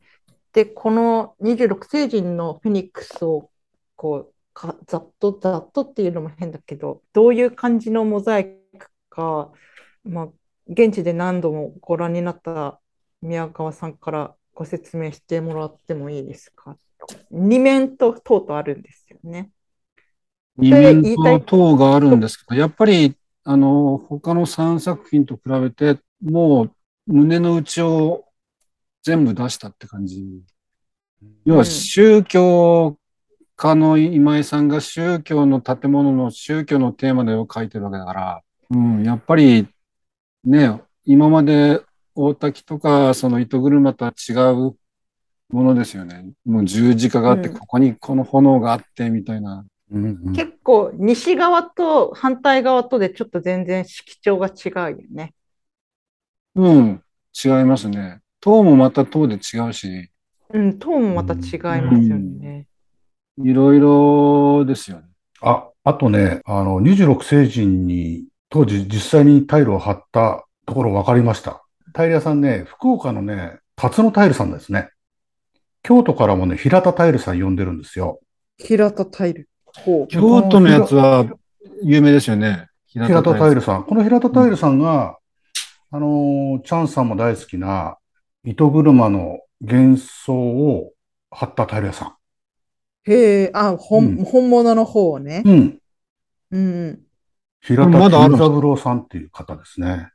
[0.52, 3.50] で、この26星人のフェニックスを
[3.94, 9.52] こうかざっとざっとっていうのも変だけど、どういう感じのモザイクか、
[10.04, 10.28] まあ、
[10.66, 12.80] 現地で何度もご覧になった
[13.22, 16.76] 宮川さんからご説明してもらってもいいですか？
[17.30, 19.50] 二面と塔とあるんですよね。
[20.56, 26.72] 二面と塔があるんですけど、やっぱり、あの、他の3作品と比べて、もう
[27.06, 28.24] 胸の内を
[29.02, 30.24] 全部出したって感じ。
[31.44, 32.96] 要は宗教
[33.56, 39.68] 家の今井さんが宗教の建物の宗教のテーマでを書いてるわけだから、うん、やっぱり
[40.44, 41.80] ね、今まで
[42.14, 44.76] 大滝とかその糸車とは違う
[45.50, 46.32] ものですよね。
[46.44, 49.64] もう十字架があって、うんここにこの炎があってみたいな。
[49.92, 55.34] うんうん結構西側と反対側とでちょっと全然色調が違うよね。
[56.54, 57.02] うん、
[57.44, 58.20] 違いますね。
[58.40, 60.10] 塔もまた塔で違うし、
[60.52, 62.66] うん、トーンもまた違いますよね。
[63.38, 65.04] いろいろですよね。
[65.40, 71.64] あ、あとね、あの、26星人に当時実際にタイルを貼ったところ分かりました。
[71.92, 74.90] タイル屋さんね、福岡のね、辰野タイルさんですね。
[75.82, 78.20] 京都からもね、平田タイルさん呼んでるんですよ。
[78.58, 79.48] 平田タイル。
[80.08, 81.26] 京都のやつは
[81.82, 82.68] 有名ですよね。
[82.86, 83.54] 平平田タイル。
[83.56, 83.84] ルさん。
[83.84, 85.18] この平田タイルさんが、
[85.90, 87.96] あのーチャンさんも大好きな
[88.44, 90.92] 糸車の幻想を
[91.30, 92.16] 貼ったタイル屋さ
[93.04, 95.48] へえ、あ、本、うん本物の方ねん。。
[95.48, 95.78] うん。
[96.50, 97.00] うん
[97.60, 100.10] 平田金三郎さんっていう方ですね。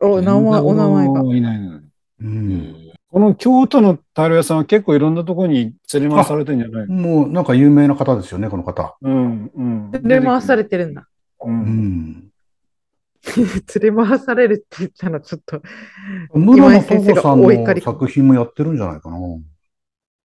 [0.00, 0.12] うん。
[0.12, 1.36] お、名前、お名前が。
[1.36, 1.80] いないの
[2.20, 2.92] うん。
[3.10, 8.96] この京都のタイル屋さんは結構いろんなところに連れ回されてるんじゃないもうなんか有名な方ですよね、この方。
[9.00, 9.90] うん、うん。
[9.92, 11.08] 連れ回されてるんだ。
[11.42, 11.48] う。
[11.48, 12.28] うんん。
[13.82, 15.62] 連れ回されるって言ったらちょっと、
[16.34, 19.18] 村野先生がお怒りの作品もやってるんじゃないかな。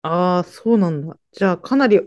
[0.02, 1.16] ああ、そうなんだ。
[1.32, 2.00] じゃあ、かなり、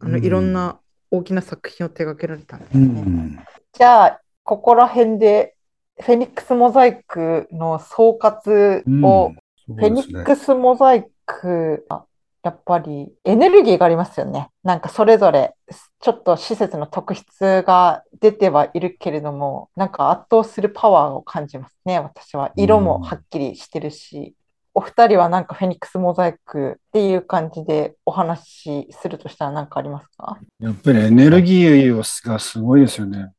[0.00, 2.86] あの、うんいろんな大きな作品を手掛けられたんですうね。
[2.86, 3.44] ん。
[3.72, 5.54] じゃあ、ここら辺で、
[6.00, 9.34] フェニックスモザイクの総括うんを、
[9.68, 12.06] フェニックスモザイクは、
[12.42, 14.48] やっぱりエネルギーがありますよね。
[14.64, 15.54] なんかそれぞれ、
[16.00, 22.52] ちょっと施設の特質が出てはいるけれども、なんか圧倒するパワーを感じますね、私は。
[22.56, 24.34] 色もはっきりしてるし、
[24.72, 30.38] お二人はなんかフェニックスモザイクっていう感じでお話しするとしたら何かありますか？
[30.60, 33.32] やっぱりエネルギーがすごいですよね。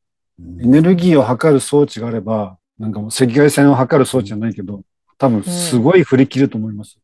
[0.62, 4.82] エネルギーを測る装置があれば、なんかもう赤外線を測る装置じゃないけど、
[5.20, 6.98] 多分すごい振り切ると思います。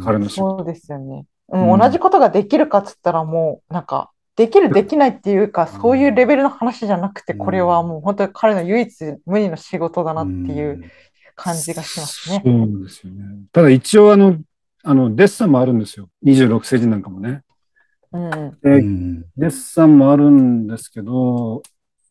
[0.00, 0.58] 彼の仕事。
[0.58, 1.24] そうですよね。
[1.48, 10.84] うんうん、同じことができるかっつったらもうなんかできるできないっていうかそういうレベルの話じゃなくてうんこれはもう本当に彼の唯一無二の仕事だなっていう
[11.34, 12.42] 感じがしますね。
[12.44, 13.24] そうですよね。
[13.52, 14.38] ただ一応あの、
[14.84, 16.08] あの、デッサンもあるんですよ。
[16.24, 17.42] 26世紀なんかもね。
[18.12, 19.22] うんうでん。
[19.36, 21.62] デッサンもあるんですけど、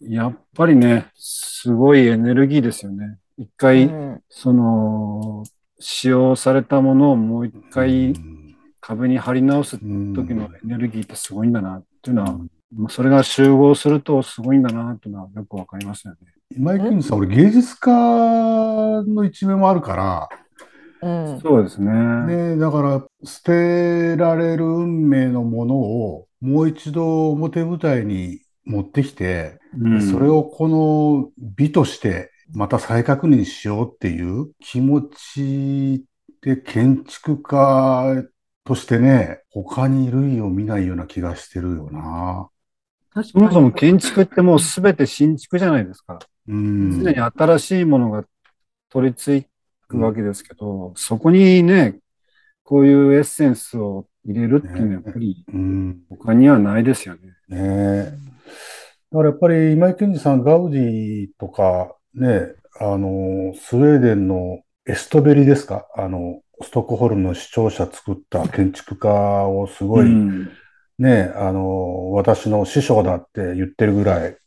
[0.02, 3.18] やっぱりね、すごいエネルギーですよね。
[3.42, 4.22] 一う回、ん。
[4.30, 5.44] その、
[5.80, 8.14] 使用されたものをもう一回
[8.80, 10.14] 壁に貼り直すうん。
[10.14, 12.38] 時のエネルギーってすごいんだなっていうのは、
[12.76, 16.20] まあそれが集合するとすごいんだなっていうのはよくわかりますよね。
[16.56, 20.30] 今井健二さん、俺芸術家の一面もあるから、
[21.02, 21.40] うん。
[21.42, 21.92] そうですね。
[22.28, 30.02] ね、だから捨てられる運命のものをもう一度表舞台に持ってきて、うん。
[30.02, 36.06] それをこの美としてまた再確認しようっていう気持ち
[36.42, 38.24] で建築家
[38.64, 42.50] としてね、他に類を見ないような気がしてるよな。
[43.14, 46.20] 確そもそも建築ってもうすべて新築じゃないですか。
[46.48, 47.04] うん。
[47.04, 48.24] 常に新しいものが
[48.90, 49.48] 取り付
[49.88, 52.00] くわけですけど、そこにね、
[52.64, 56.00] こういうエッセンスを入れるっていうのはやっぱりうん。
[56.10, 57.22] 他にはないですよね。
[57.50, 58.14] ねえ。
[59.12, 65.88] だからやっぱり今井健二さん、ガウディとかね、あの、スウェーデンのエストベリですか？
[65.96, 69.10] あの、ストックホルムの市庁舎作った建築家
[69.48, 70.50] をすごい、うん。
[71.00, 74.38] ね、あの、私の師匠だって言ってるぐらい、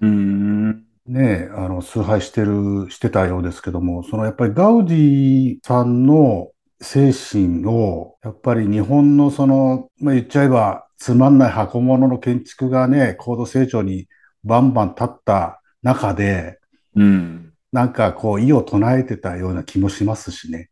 [0.00, 0.84] うん。
[1.06, 6.50] ね、あの、崇拝してる、してたようですけども、そのやっぱりガウディさんの
[6.80, 14.06] 精神を、やっぱり日本のその、まあ、言っちゃえば、つまんない箱物の建築がね、高度成長に
[14.44, 16.58] バンバン立った中で、
[16.96, 17.52] うん。
[17.72, 20.70] なんかこう、意を唱えてたような気もしますしね。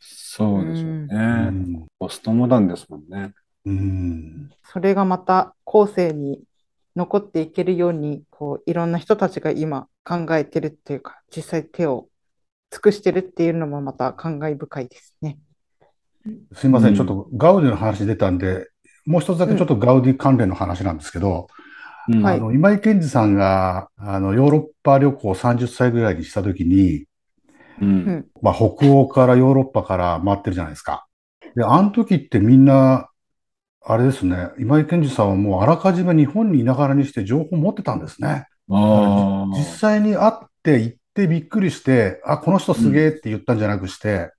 [0.00, 1.16] そうでしょううね。
[1.50, 1.86] ん。
[1.98, 3.34] ポストモダンですもんね。
[3.66, 4.50] うん。
[4.64, 6.42] それがまた後世に
[6.96, 12.08] 残っていけるように、こう、いろんな人たちが今考えてるっていうか、実際手を
[12.70, 15.38] 尽くしてるっていうのもまた感慨深いですね。
[16.54, 18.68] すいません、うんちょっとガウディの話出たんで、
[19.04, 21.48] もう一つだけちょっとガウディ関連の話なんですけど、
[22.08, 27.06] うんはいあの、今井健二さんが、あの、ヨーロッパ旅行30歳ぐらいにしたときに、
[27.80, 31.06] うんまあ、北欧からヨーロッパから回ってるじゃないですか。
[31.54, 33.08] で、あの時ってみんな、
[33.84, 38.46] あれですね、今井健二さんはもうあらかじめ日本にいながらにして情報持ってたんですね。
[38.70, 44.30] あ実際に会って行ってびっくりして、あ、この人すげえって言ったんじゃなくして、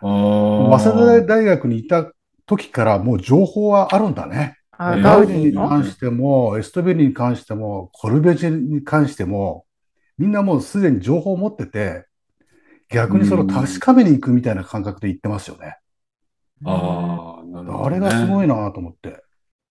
[0.00, 0.78] あ。
[0.78, 2.10] 早早稲田大学にいた
[2.46, 4.56] 時からもう情報はあるんだね。
[4.78, 9.64] あ、えーガガウディに関しても、エストベリに関しても、コルベジェに関しても、
[10.18, 12.06] みんなもうすでに情報を持ってて、
[12.88, 15.78] 逆にそれを確かめに行くみたいな感覚で言ってますよね。
[16.64, 18.44] ああ、なるほど、あれがすごい。
[18.44, 19.22] いなと思って。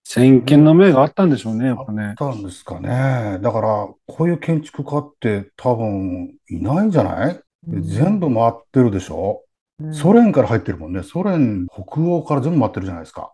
[0.04, 2.16] 先見の明があったんでしょうね、やっぱねあっ。
[2.16, 3.40] たんですかね。
[3.42, 7.40] だから、こういう建築家って多分いないんじゃない？
[7.66, 9.44] で全部回ってるでしょ？
[9.80, 11.04] うんソ連から入ってるもんね。
[11.04, 13.34] ソ連、北欧から全部回ってるじゃないですか。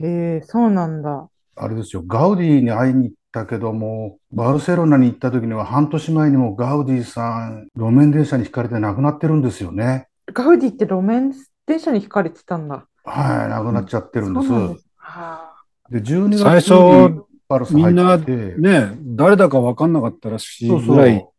[0.00, 1.28] へえ、そうなんだ。
[1.56, 10.08] あれですよ、ガウディに会いに行ったけども、バルセロナに行った時には半年前にもガウディさん、路面電車にひかれて亡くなってるんですよね。
[10.32, 11.32] ガウディって路面
[11.66, 12.86] 電車に引かれてたんだ。
[13.04, 14.48] はい、亡くなっちゃってるんです。
[14.48, 14.88] そうなんです。
[14.96, 15.54] は
[15.90, 16.70] で、12月最初
[17.12, 21.32] にパルスみんな入ってて、ね、誰だか分かんなかったらしいそうぐらいそ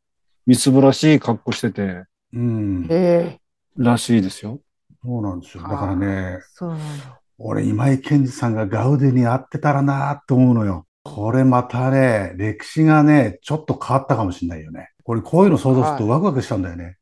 [0.45, 2.07] みすぼらしい格好しててう。
[2.33, 2.93] うんあ。。
[2.93, 3.39] へえ、
[3.77, 4.59] らしいですよ。
[5.03, 5.63] そうなんですよ。
[5.63, 7.19] だからね、そうなんだ。
[7.37, 10.85] 俺、今井健二さんがガウディに会ってたらなと思うのよ。
[11.03, 14.89] これまたね、歴史がね、ちょっと変わったかもしれないよね。
[15.03, 16.97] これ、こういうの想像するとワクワクしちゃうんだよね。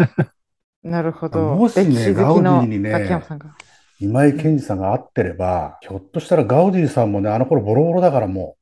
[0.82, 1.54] なるほど。
[1.54, 3.22] もしねガウのディにね。
[4.00, 8.56] 今井健二さんが会ってれば、ひょっとしたらガウディさんもね、あの頃ボロボロだからも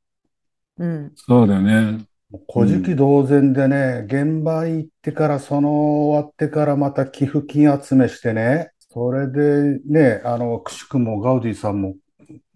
[0.79, 1.11] うん。
[1.15, 2.05] そうだよね。
[2.31, 5.69] う、もう古事記同然でね、現場行ってから、その
[6.07, 11.95] 終わってからまた寄付金集めしてね、それでね、あの、くしくもガウディさんも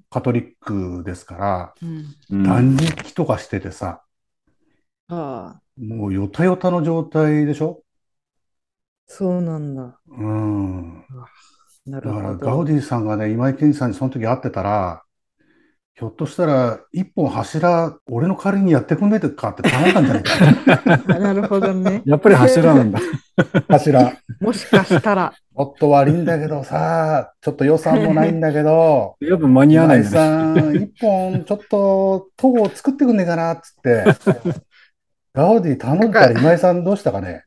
[0.09, 2.05] カトリックですから、うん。
[2.31, 4.01] うん断食とかしててさ、
[5.09, 7.81] ああ、もうヨタヨタの状態でしょ？
[9.05, 9.99] そうなんだ。
[10.07, 11.05] うん。
[11.85, 12.45] なるほだからど。
[12.45, 15.03] ガウディさんがね、今井健二さんにその時会ってたら、
[15.95, 20.97] ひょっとしたら一本柱、俺の代わりにやってくんねえかって頼んだんじゃないか？
[21.13, 21.19] な。
[21.19, 22.01] なるほどね。
[22.05, 22.99] やっぱり柱なんだ。
[23.67, 24.13] 柱。
[24.39, 30.61] もしかしたら、もっと悪いんだけどさ、ちょっと予算もないんだけど、やっぱ間に合わない今井んだね。
[30.61, 34.03] さん、一本ちょっと塔を作ってくんねえかなっつって、
[35.33, 37.43] ガウディ頼んだら今井さんどうしたかね？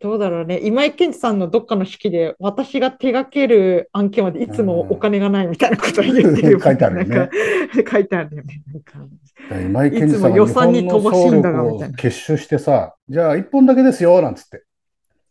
[0.00, 0.60] どうだろうね。
[0.62, 6.60] 今井健二さんのどっかの式で、私が手掛ける案件までいつもお金がないみたいなことを言ってる。
[6.60, 8.62] 書いてあるよねなんか書いてあるよね。
[8.72, 14.64] なんか今井健二さんが日予算に本の総乏しいんだが力をみたいな結集してさ、じゃあ一本だけですよ、なんつって。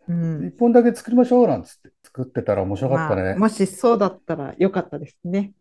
[0.08, 1.91] うん一本だけ作りましょう、なんつって。
[2.04, 3.24] 作ってたら面白かったね。
[3.24, 5.39] まあもしそうだったらよかったですね。
[5.41, 5.54] ね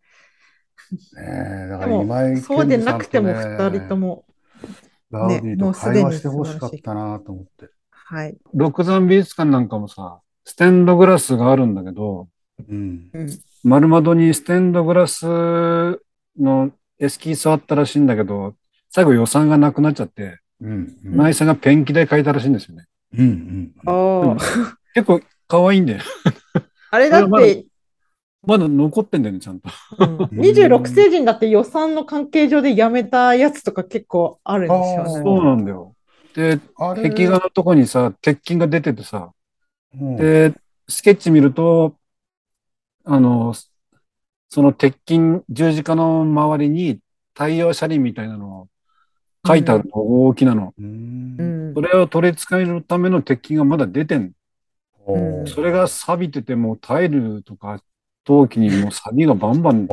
[1.17, 4.25] えだから今井そうでなくてもね2人とも、
[5.11, 7.69] ガウディと会話してほしかったなと思って。
[7.91, 8.37] はい。
[8.53, 12.29] 六山美術館なんかもさ、ステンドグラスがあるんだけど、
[12.69, 13.11] うん。
[13.13, 13.29] うん
[13.65, 15.25] 丸窓にステンドグラス
[16.37, 18.57] のエスキースあったらしいんだけど、
[18.91, 20.71] 最後予算がなくなっちゃって、うん。
[21.05, 21.15] うん。
[21.15, 22.87] 今井さんがペンキで描いたらしいんですよね。
[23.19, 23.73] うん。
[23.85, 23.89] うん。
[23.89, 24.37] ああ、
[24.95, 26.01] 結構可愛いんだよ。
[26.91, 27.67] あれだって、
[28.47, 29.69] まだ残ってんだよね、ちゃんと。
[29.99, 35.23] うん26星人だって予算の関係上でやめたやつとか結構あるんですよね。
[35.23, 35.95] そうなんだよ。
[36.35, 39.33] で、あれ壁画のとこにさ、鉄筋が出ててさ、
[39.95, 40.55] うんで、
[40.89, 41.97] スケッチ見ると、
[43.05, 43.55] あの、
[44.49, 47.01] その鉄筋、十字架の周りに
[47.35, 48.69] 太陽車輪みたいなのを
[49.47, 50.75] 書いてあるの、大きなの。
[50.79, 54.33] うんうんそれを取り付けるための鉄筋がまだ出てん。
[55.47, 57.83] それが錆びてて、もうタイルとか
[58.25, 59.89] 陶器にもう錆びがバンバン。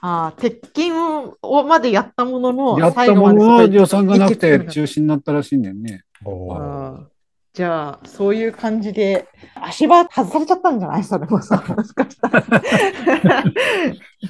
[0.00, 6.02] ああ、鉄筋をまでやったものの、やったものは予算がなくて中止になったらしいんだよね。
[7.54, 9.26] じゃあ、そういう感じで、
[9.60, 11.02] 足場外されちゃったんじゃない？
[11.02, 12.44] それもさ、 もしかしたら。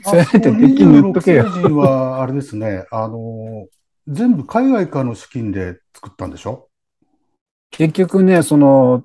[0.03, 1.45] せめて鉄筋塗っとけよ。
[1.45, 3.67] 26星人は、あれですね、あの、
[4.09, 6.69] 全部海外からの資金で作ったんでしょ？
[7.71, 9.05] 結局ね、その、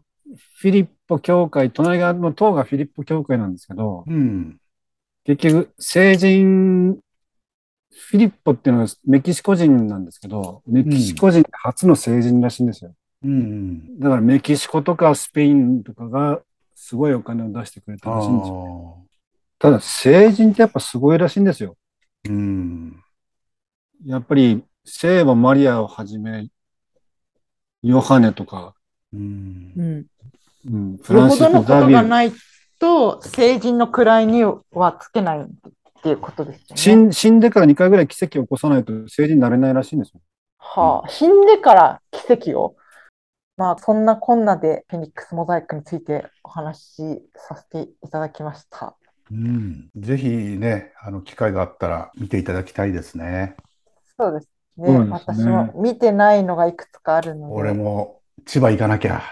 [0.56, 4.58] フィリッポ教会、隣側の塔がフィリッポ教会なんですけど、うん。
[5.26, 6.99] 結局、聖人、
[7.91, 12.95] フィリッポっていうのはメキシコ人なんですけど、メキシコ人初の聖人らしいんですよ。
[13.24, 13.99] うん。
[13.99, 16.41] だからメキシコとかスペインとかが
[16.76, 18.97] すごいお金を出してくれたあらしいんですよ。
[18.99, 19.04] あ。
[19.60, 21.76] ただ、聖人ってやっぱすごいらしいんですよ。
[22.28, 23.04] うん。
[24.06, 26.48] やっぱり、聖母マリアをはじめ、
[27.82, 28.76] ヨハネとか、
[29.14, 30.06] うんうん。
[30.66, 32.32] うん、フランシスコ・よほどのこザビエル、とがない
[32.80, 35.46] と、成人の位にはつけないっ
[36.02, 36.76] ていうことですよね。
[36.76, 40.22] 死ん死んでから2回ぐらい奇跡を起こさないと成人になれないらしいんですよ。
[40.58, 42.76] はあ、死んでから奇跡を。
[43.56, 48.96] まあ、そんなこんなでフェニックスモザイクについてお話しさせていただきました。
[49.32, 53.56] うんぜひね、あの、機会があったら見ていただきたいですね。
[54.18, 54.88] そうですね。
[54.88, 57.54] そうですね私も見てないのがいくつかあるので。
[57.54, 59.24] 俺も千葉行かなきゃ。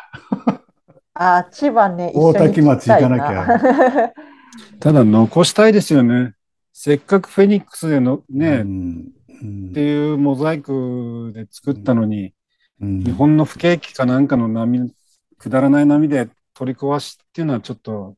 [1.14, 4.14] ああ、千葉ね、大多喜町行かなきゃ。
[4.80, 6.34] ただ残したいですよね。
[6.74, 9.12] せっかくフェニックスでのね、っうん
[9.42, 12.34] うんていうモザイクで作ったのに、
[12.80, 14.92] うん日本の不景気かなんかの波、
[15.38, 18.16] くだらない波で取り壊しっていうのはちょっと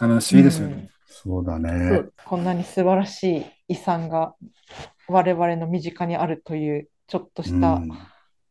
[0.00, 0.88] 悲しいですよね。
[1.06, 1.70] そうだそね。
[1.70, 4.34] うこんなに素晴らしい遺産が
[5.10, 7.90] 我々の身近にあるというちょっとしたうん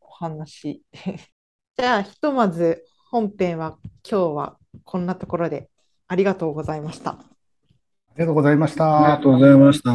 [0.01, 0.83] お話。
[1.77, 3.77] じゃあ、ひとまず本編は
[4.09, 5.69] 今日はこんなところで
[6.09, 7.11] ありがとうございました。
[7.11, 7.17] あ
[8.17, 9.23] りがとうございましありがた。
[9.23, 9.89] とうございました。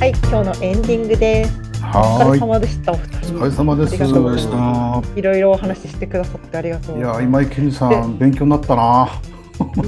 [0.00, 1.60] はい、今日のエンディングです。
[1.82, 2.38] お疲れ。
[2.38, 3.44] 様でした、お二お疲人。
[3.44, 3.94] れ様です。
[3.94, 9.08] ありがとうございろいろお話ししてくださってありがとういや、今井健二さん、勉強になったな。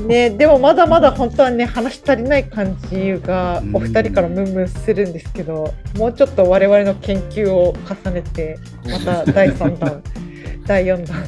[0.07, 10.03] ね、でもまだまだ本当はね、話足りない感じがお二人からムンムンするんですけど、もうちょっと我々の研究を重ねて、また第3弾、
[10.67, 11.25] 第4弾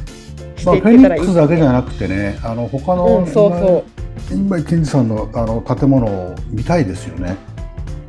[0.56, 1.34] しまあ、ていフェニックけたらいいですね。
[1.34, 3.84] スだけじゃなくてね、あの他のうん、そうそ
[4.30, 4.34] う。
[4.34, 7.36] 今井健二さんのあの建物を見たいですよね。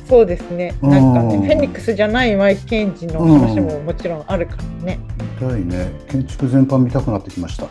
[0.08, 0.74] そうですね。
[0.82, 4.98] うんなんかね、フェニックスじゃないマイケンジの話ももちろんあるからね。
[5.40, 5.92] 見たいね。
[6.08, 7.64] 建築全般見たくなってきました。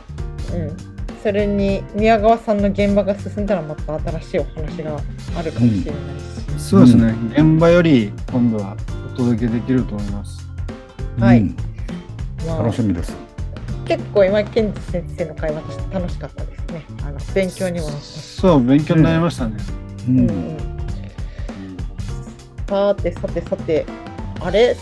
[0.53, 0.92] うん。
[1.23, 4.99] それに宮川さんの現場が進んだらまた新しいお話が
[5.37, 6.19] あるかもしれない
[6.57, 6.61] し。
[6.61, 7.15] そうですね。
[7.31, 8.75] 現場より今度は
[9.13, 10.45] お届けできると思います。
[11.17, 11.55] はいうん
[12.45, 13.15] まあ楽しみです。
[13.85, 16.85] 結構今井健二先生の会話私楽しかったですね。
[17.03, 18.19] あの勉強にもなったし。
[18.41, 19.55] そう、勉強になりましたね。
[20.09, 20.57] ううんんうん。
[22.67, 23.85] さてさてさて、
[24.41, 24.75] あれ？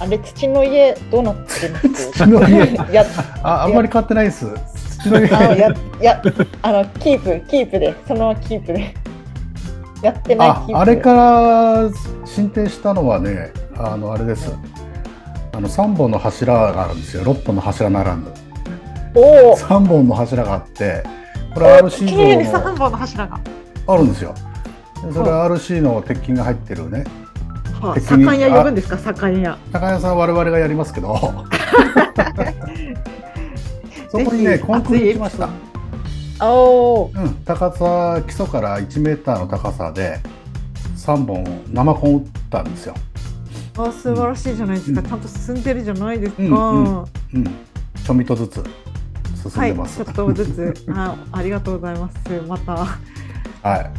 [0.00, 2.10] あれ土の家どうなってます？
[2.12, 3.04] 土の家 や
[3.42, 4.46] あ、あんまり変わってないです。
[4.98, 5.68] 土の家あや
[6.00, 6.22] や
[6.62, 8.94] あのキープキープでそのままキープで
[10.02, 11.90] やってないキープでああれから
[12.24, 14.50] 進展したのはね、あのあれです。
[15.52, 17.24] あの三本の柱があるんですよ。
[17.24, 18.28] 六本の柱ならぬ。
[19.14, 21.02] おお三本の柱があって、
[21.52, 23.40] これは RC の三本の柱が、
[23.86, 24.34] あるんですよ。
[25.04, 27.04] でそれは RC の鉄筋が入ってるね。
[27.80, 28.98] はあ、敵に盛ん屋呼ぶんですか？
[28.98, 31.16] 盛ん屋高谷さんは我々がやりますけど。
[34.10, 35.48] そこにね、コンクリ来ました。
[36.44, 40.18] おおうん、高さ基礎から1メーターの高さで
[40.96, 42.94] 3本生コン打ったんですよ。
[43.78, 47.04] あ素晴らしいじゃないですか、うんちゃんと進んでるじゃないですか、うんうん
[47.34, 47.44] うん、
[48.04, 48.64] ちょみとずつ
[49.42, 49.96] 進んはいでます。
[50.04, 52.16] ちょっとずつあありがとうございます
[52.48, 52.86] または
[53.62, 53.90] あい。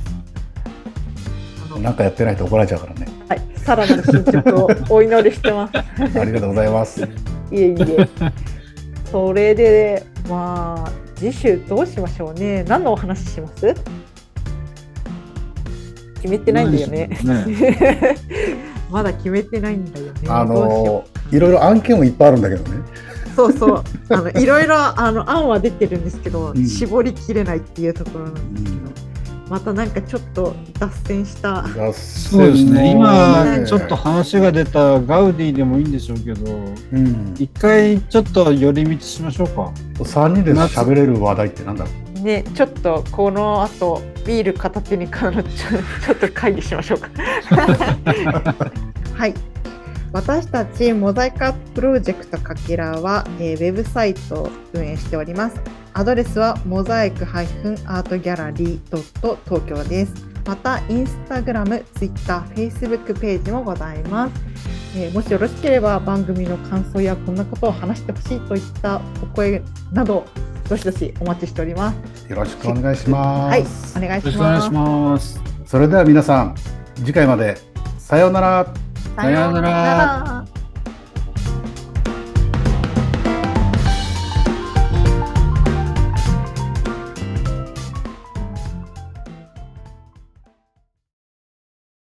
[1.69, 3.07] のなんかやってないと怒られちゃうからね。
[3.29, 7.01] はいさらなる進捗をお祈りしてますありがとうございます。
[7.01, 7.05] い
[7.53, 8.07] えいえ。
[9.11, 12.63] それで、まあ、次週どうしましょうね。
[12.67, 13.75] 何のお話しします？
[16.15, 17.07] 決めてないんだよね。
[17.23, 18.17] ね
[18.91, 20.11] まだ決めてないんだよね。
[20.27, 22.77] あのいろいろ案件もいっぱいあるんだけどね。
[22.77, 23.83] うそうそう。
[24.09, 29.10] あのいろいろあの案は出てるんですけど、うん絞りきれないっていうところなんですけど、
[29.51, 31.67] またなんかちょっと脱線した。
[31.91, 32.91] そうですね。
[32.91, 39.73] 今、ちょっと話が出たガウディでもいいんでしょうけど、うん、一回ちょっと寄り道しましょうか。
[39.97, 45.49] 3人で喋れる話題ってなんだろうね、ちょっとこの後ビール片手に買うのちょ
[46.05, 47.09] ちょっと会議しましょうか。
[49.17, 49.33] はい。
[50.13, 55.80] 私たちモザイクアッププロジェクトかけらは、えーウェブサイトを運営しております。
[55.93, 58.79] アドレスはモザイク -artgallery.
[59.45, 60.13] 東京です。
[60.45, 64.33] また、インスタグラム、ツイッター、フェイスブックページもございます。
[64.95, 69.61] えーもしよろしければ番組の感想やこんなことを話してほしいといったお声
[69.93, 70.25] など、
[70.67, 72.29] どしどしお待ちしております。
[72.29, 73.97] よろしくお願いします。
[73.97, 74.31] はい、お願いします。
[74.31, 75.41] よろしくお願いします。
[75.65, 76.55] それでは皆さん、
[76.95, 77.57] 次回まで
[77.97, 78.67] さようなら。
[79.15, 79.89] さようならさよ
[80.29, 80.60] うなら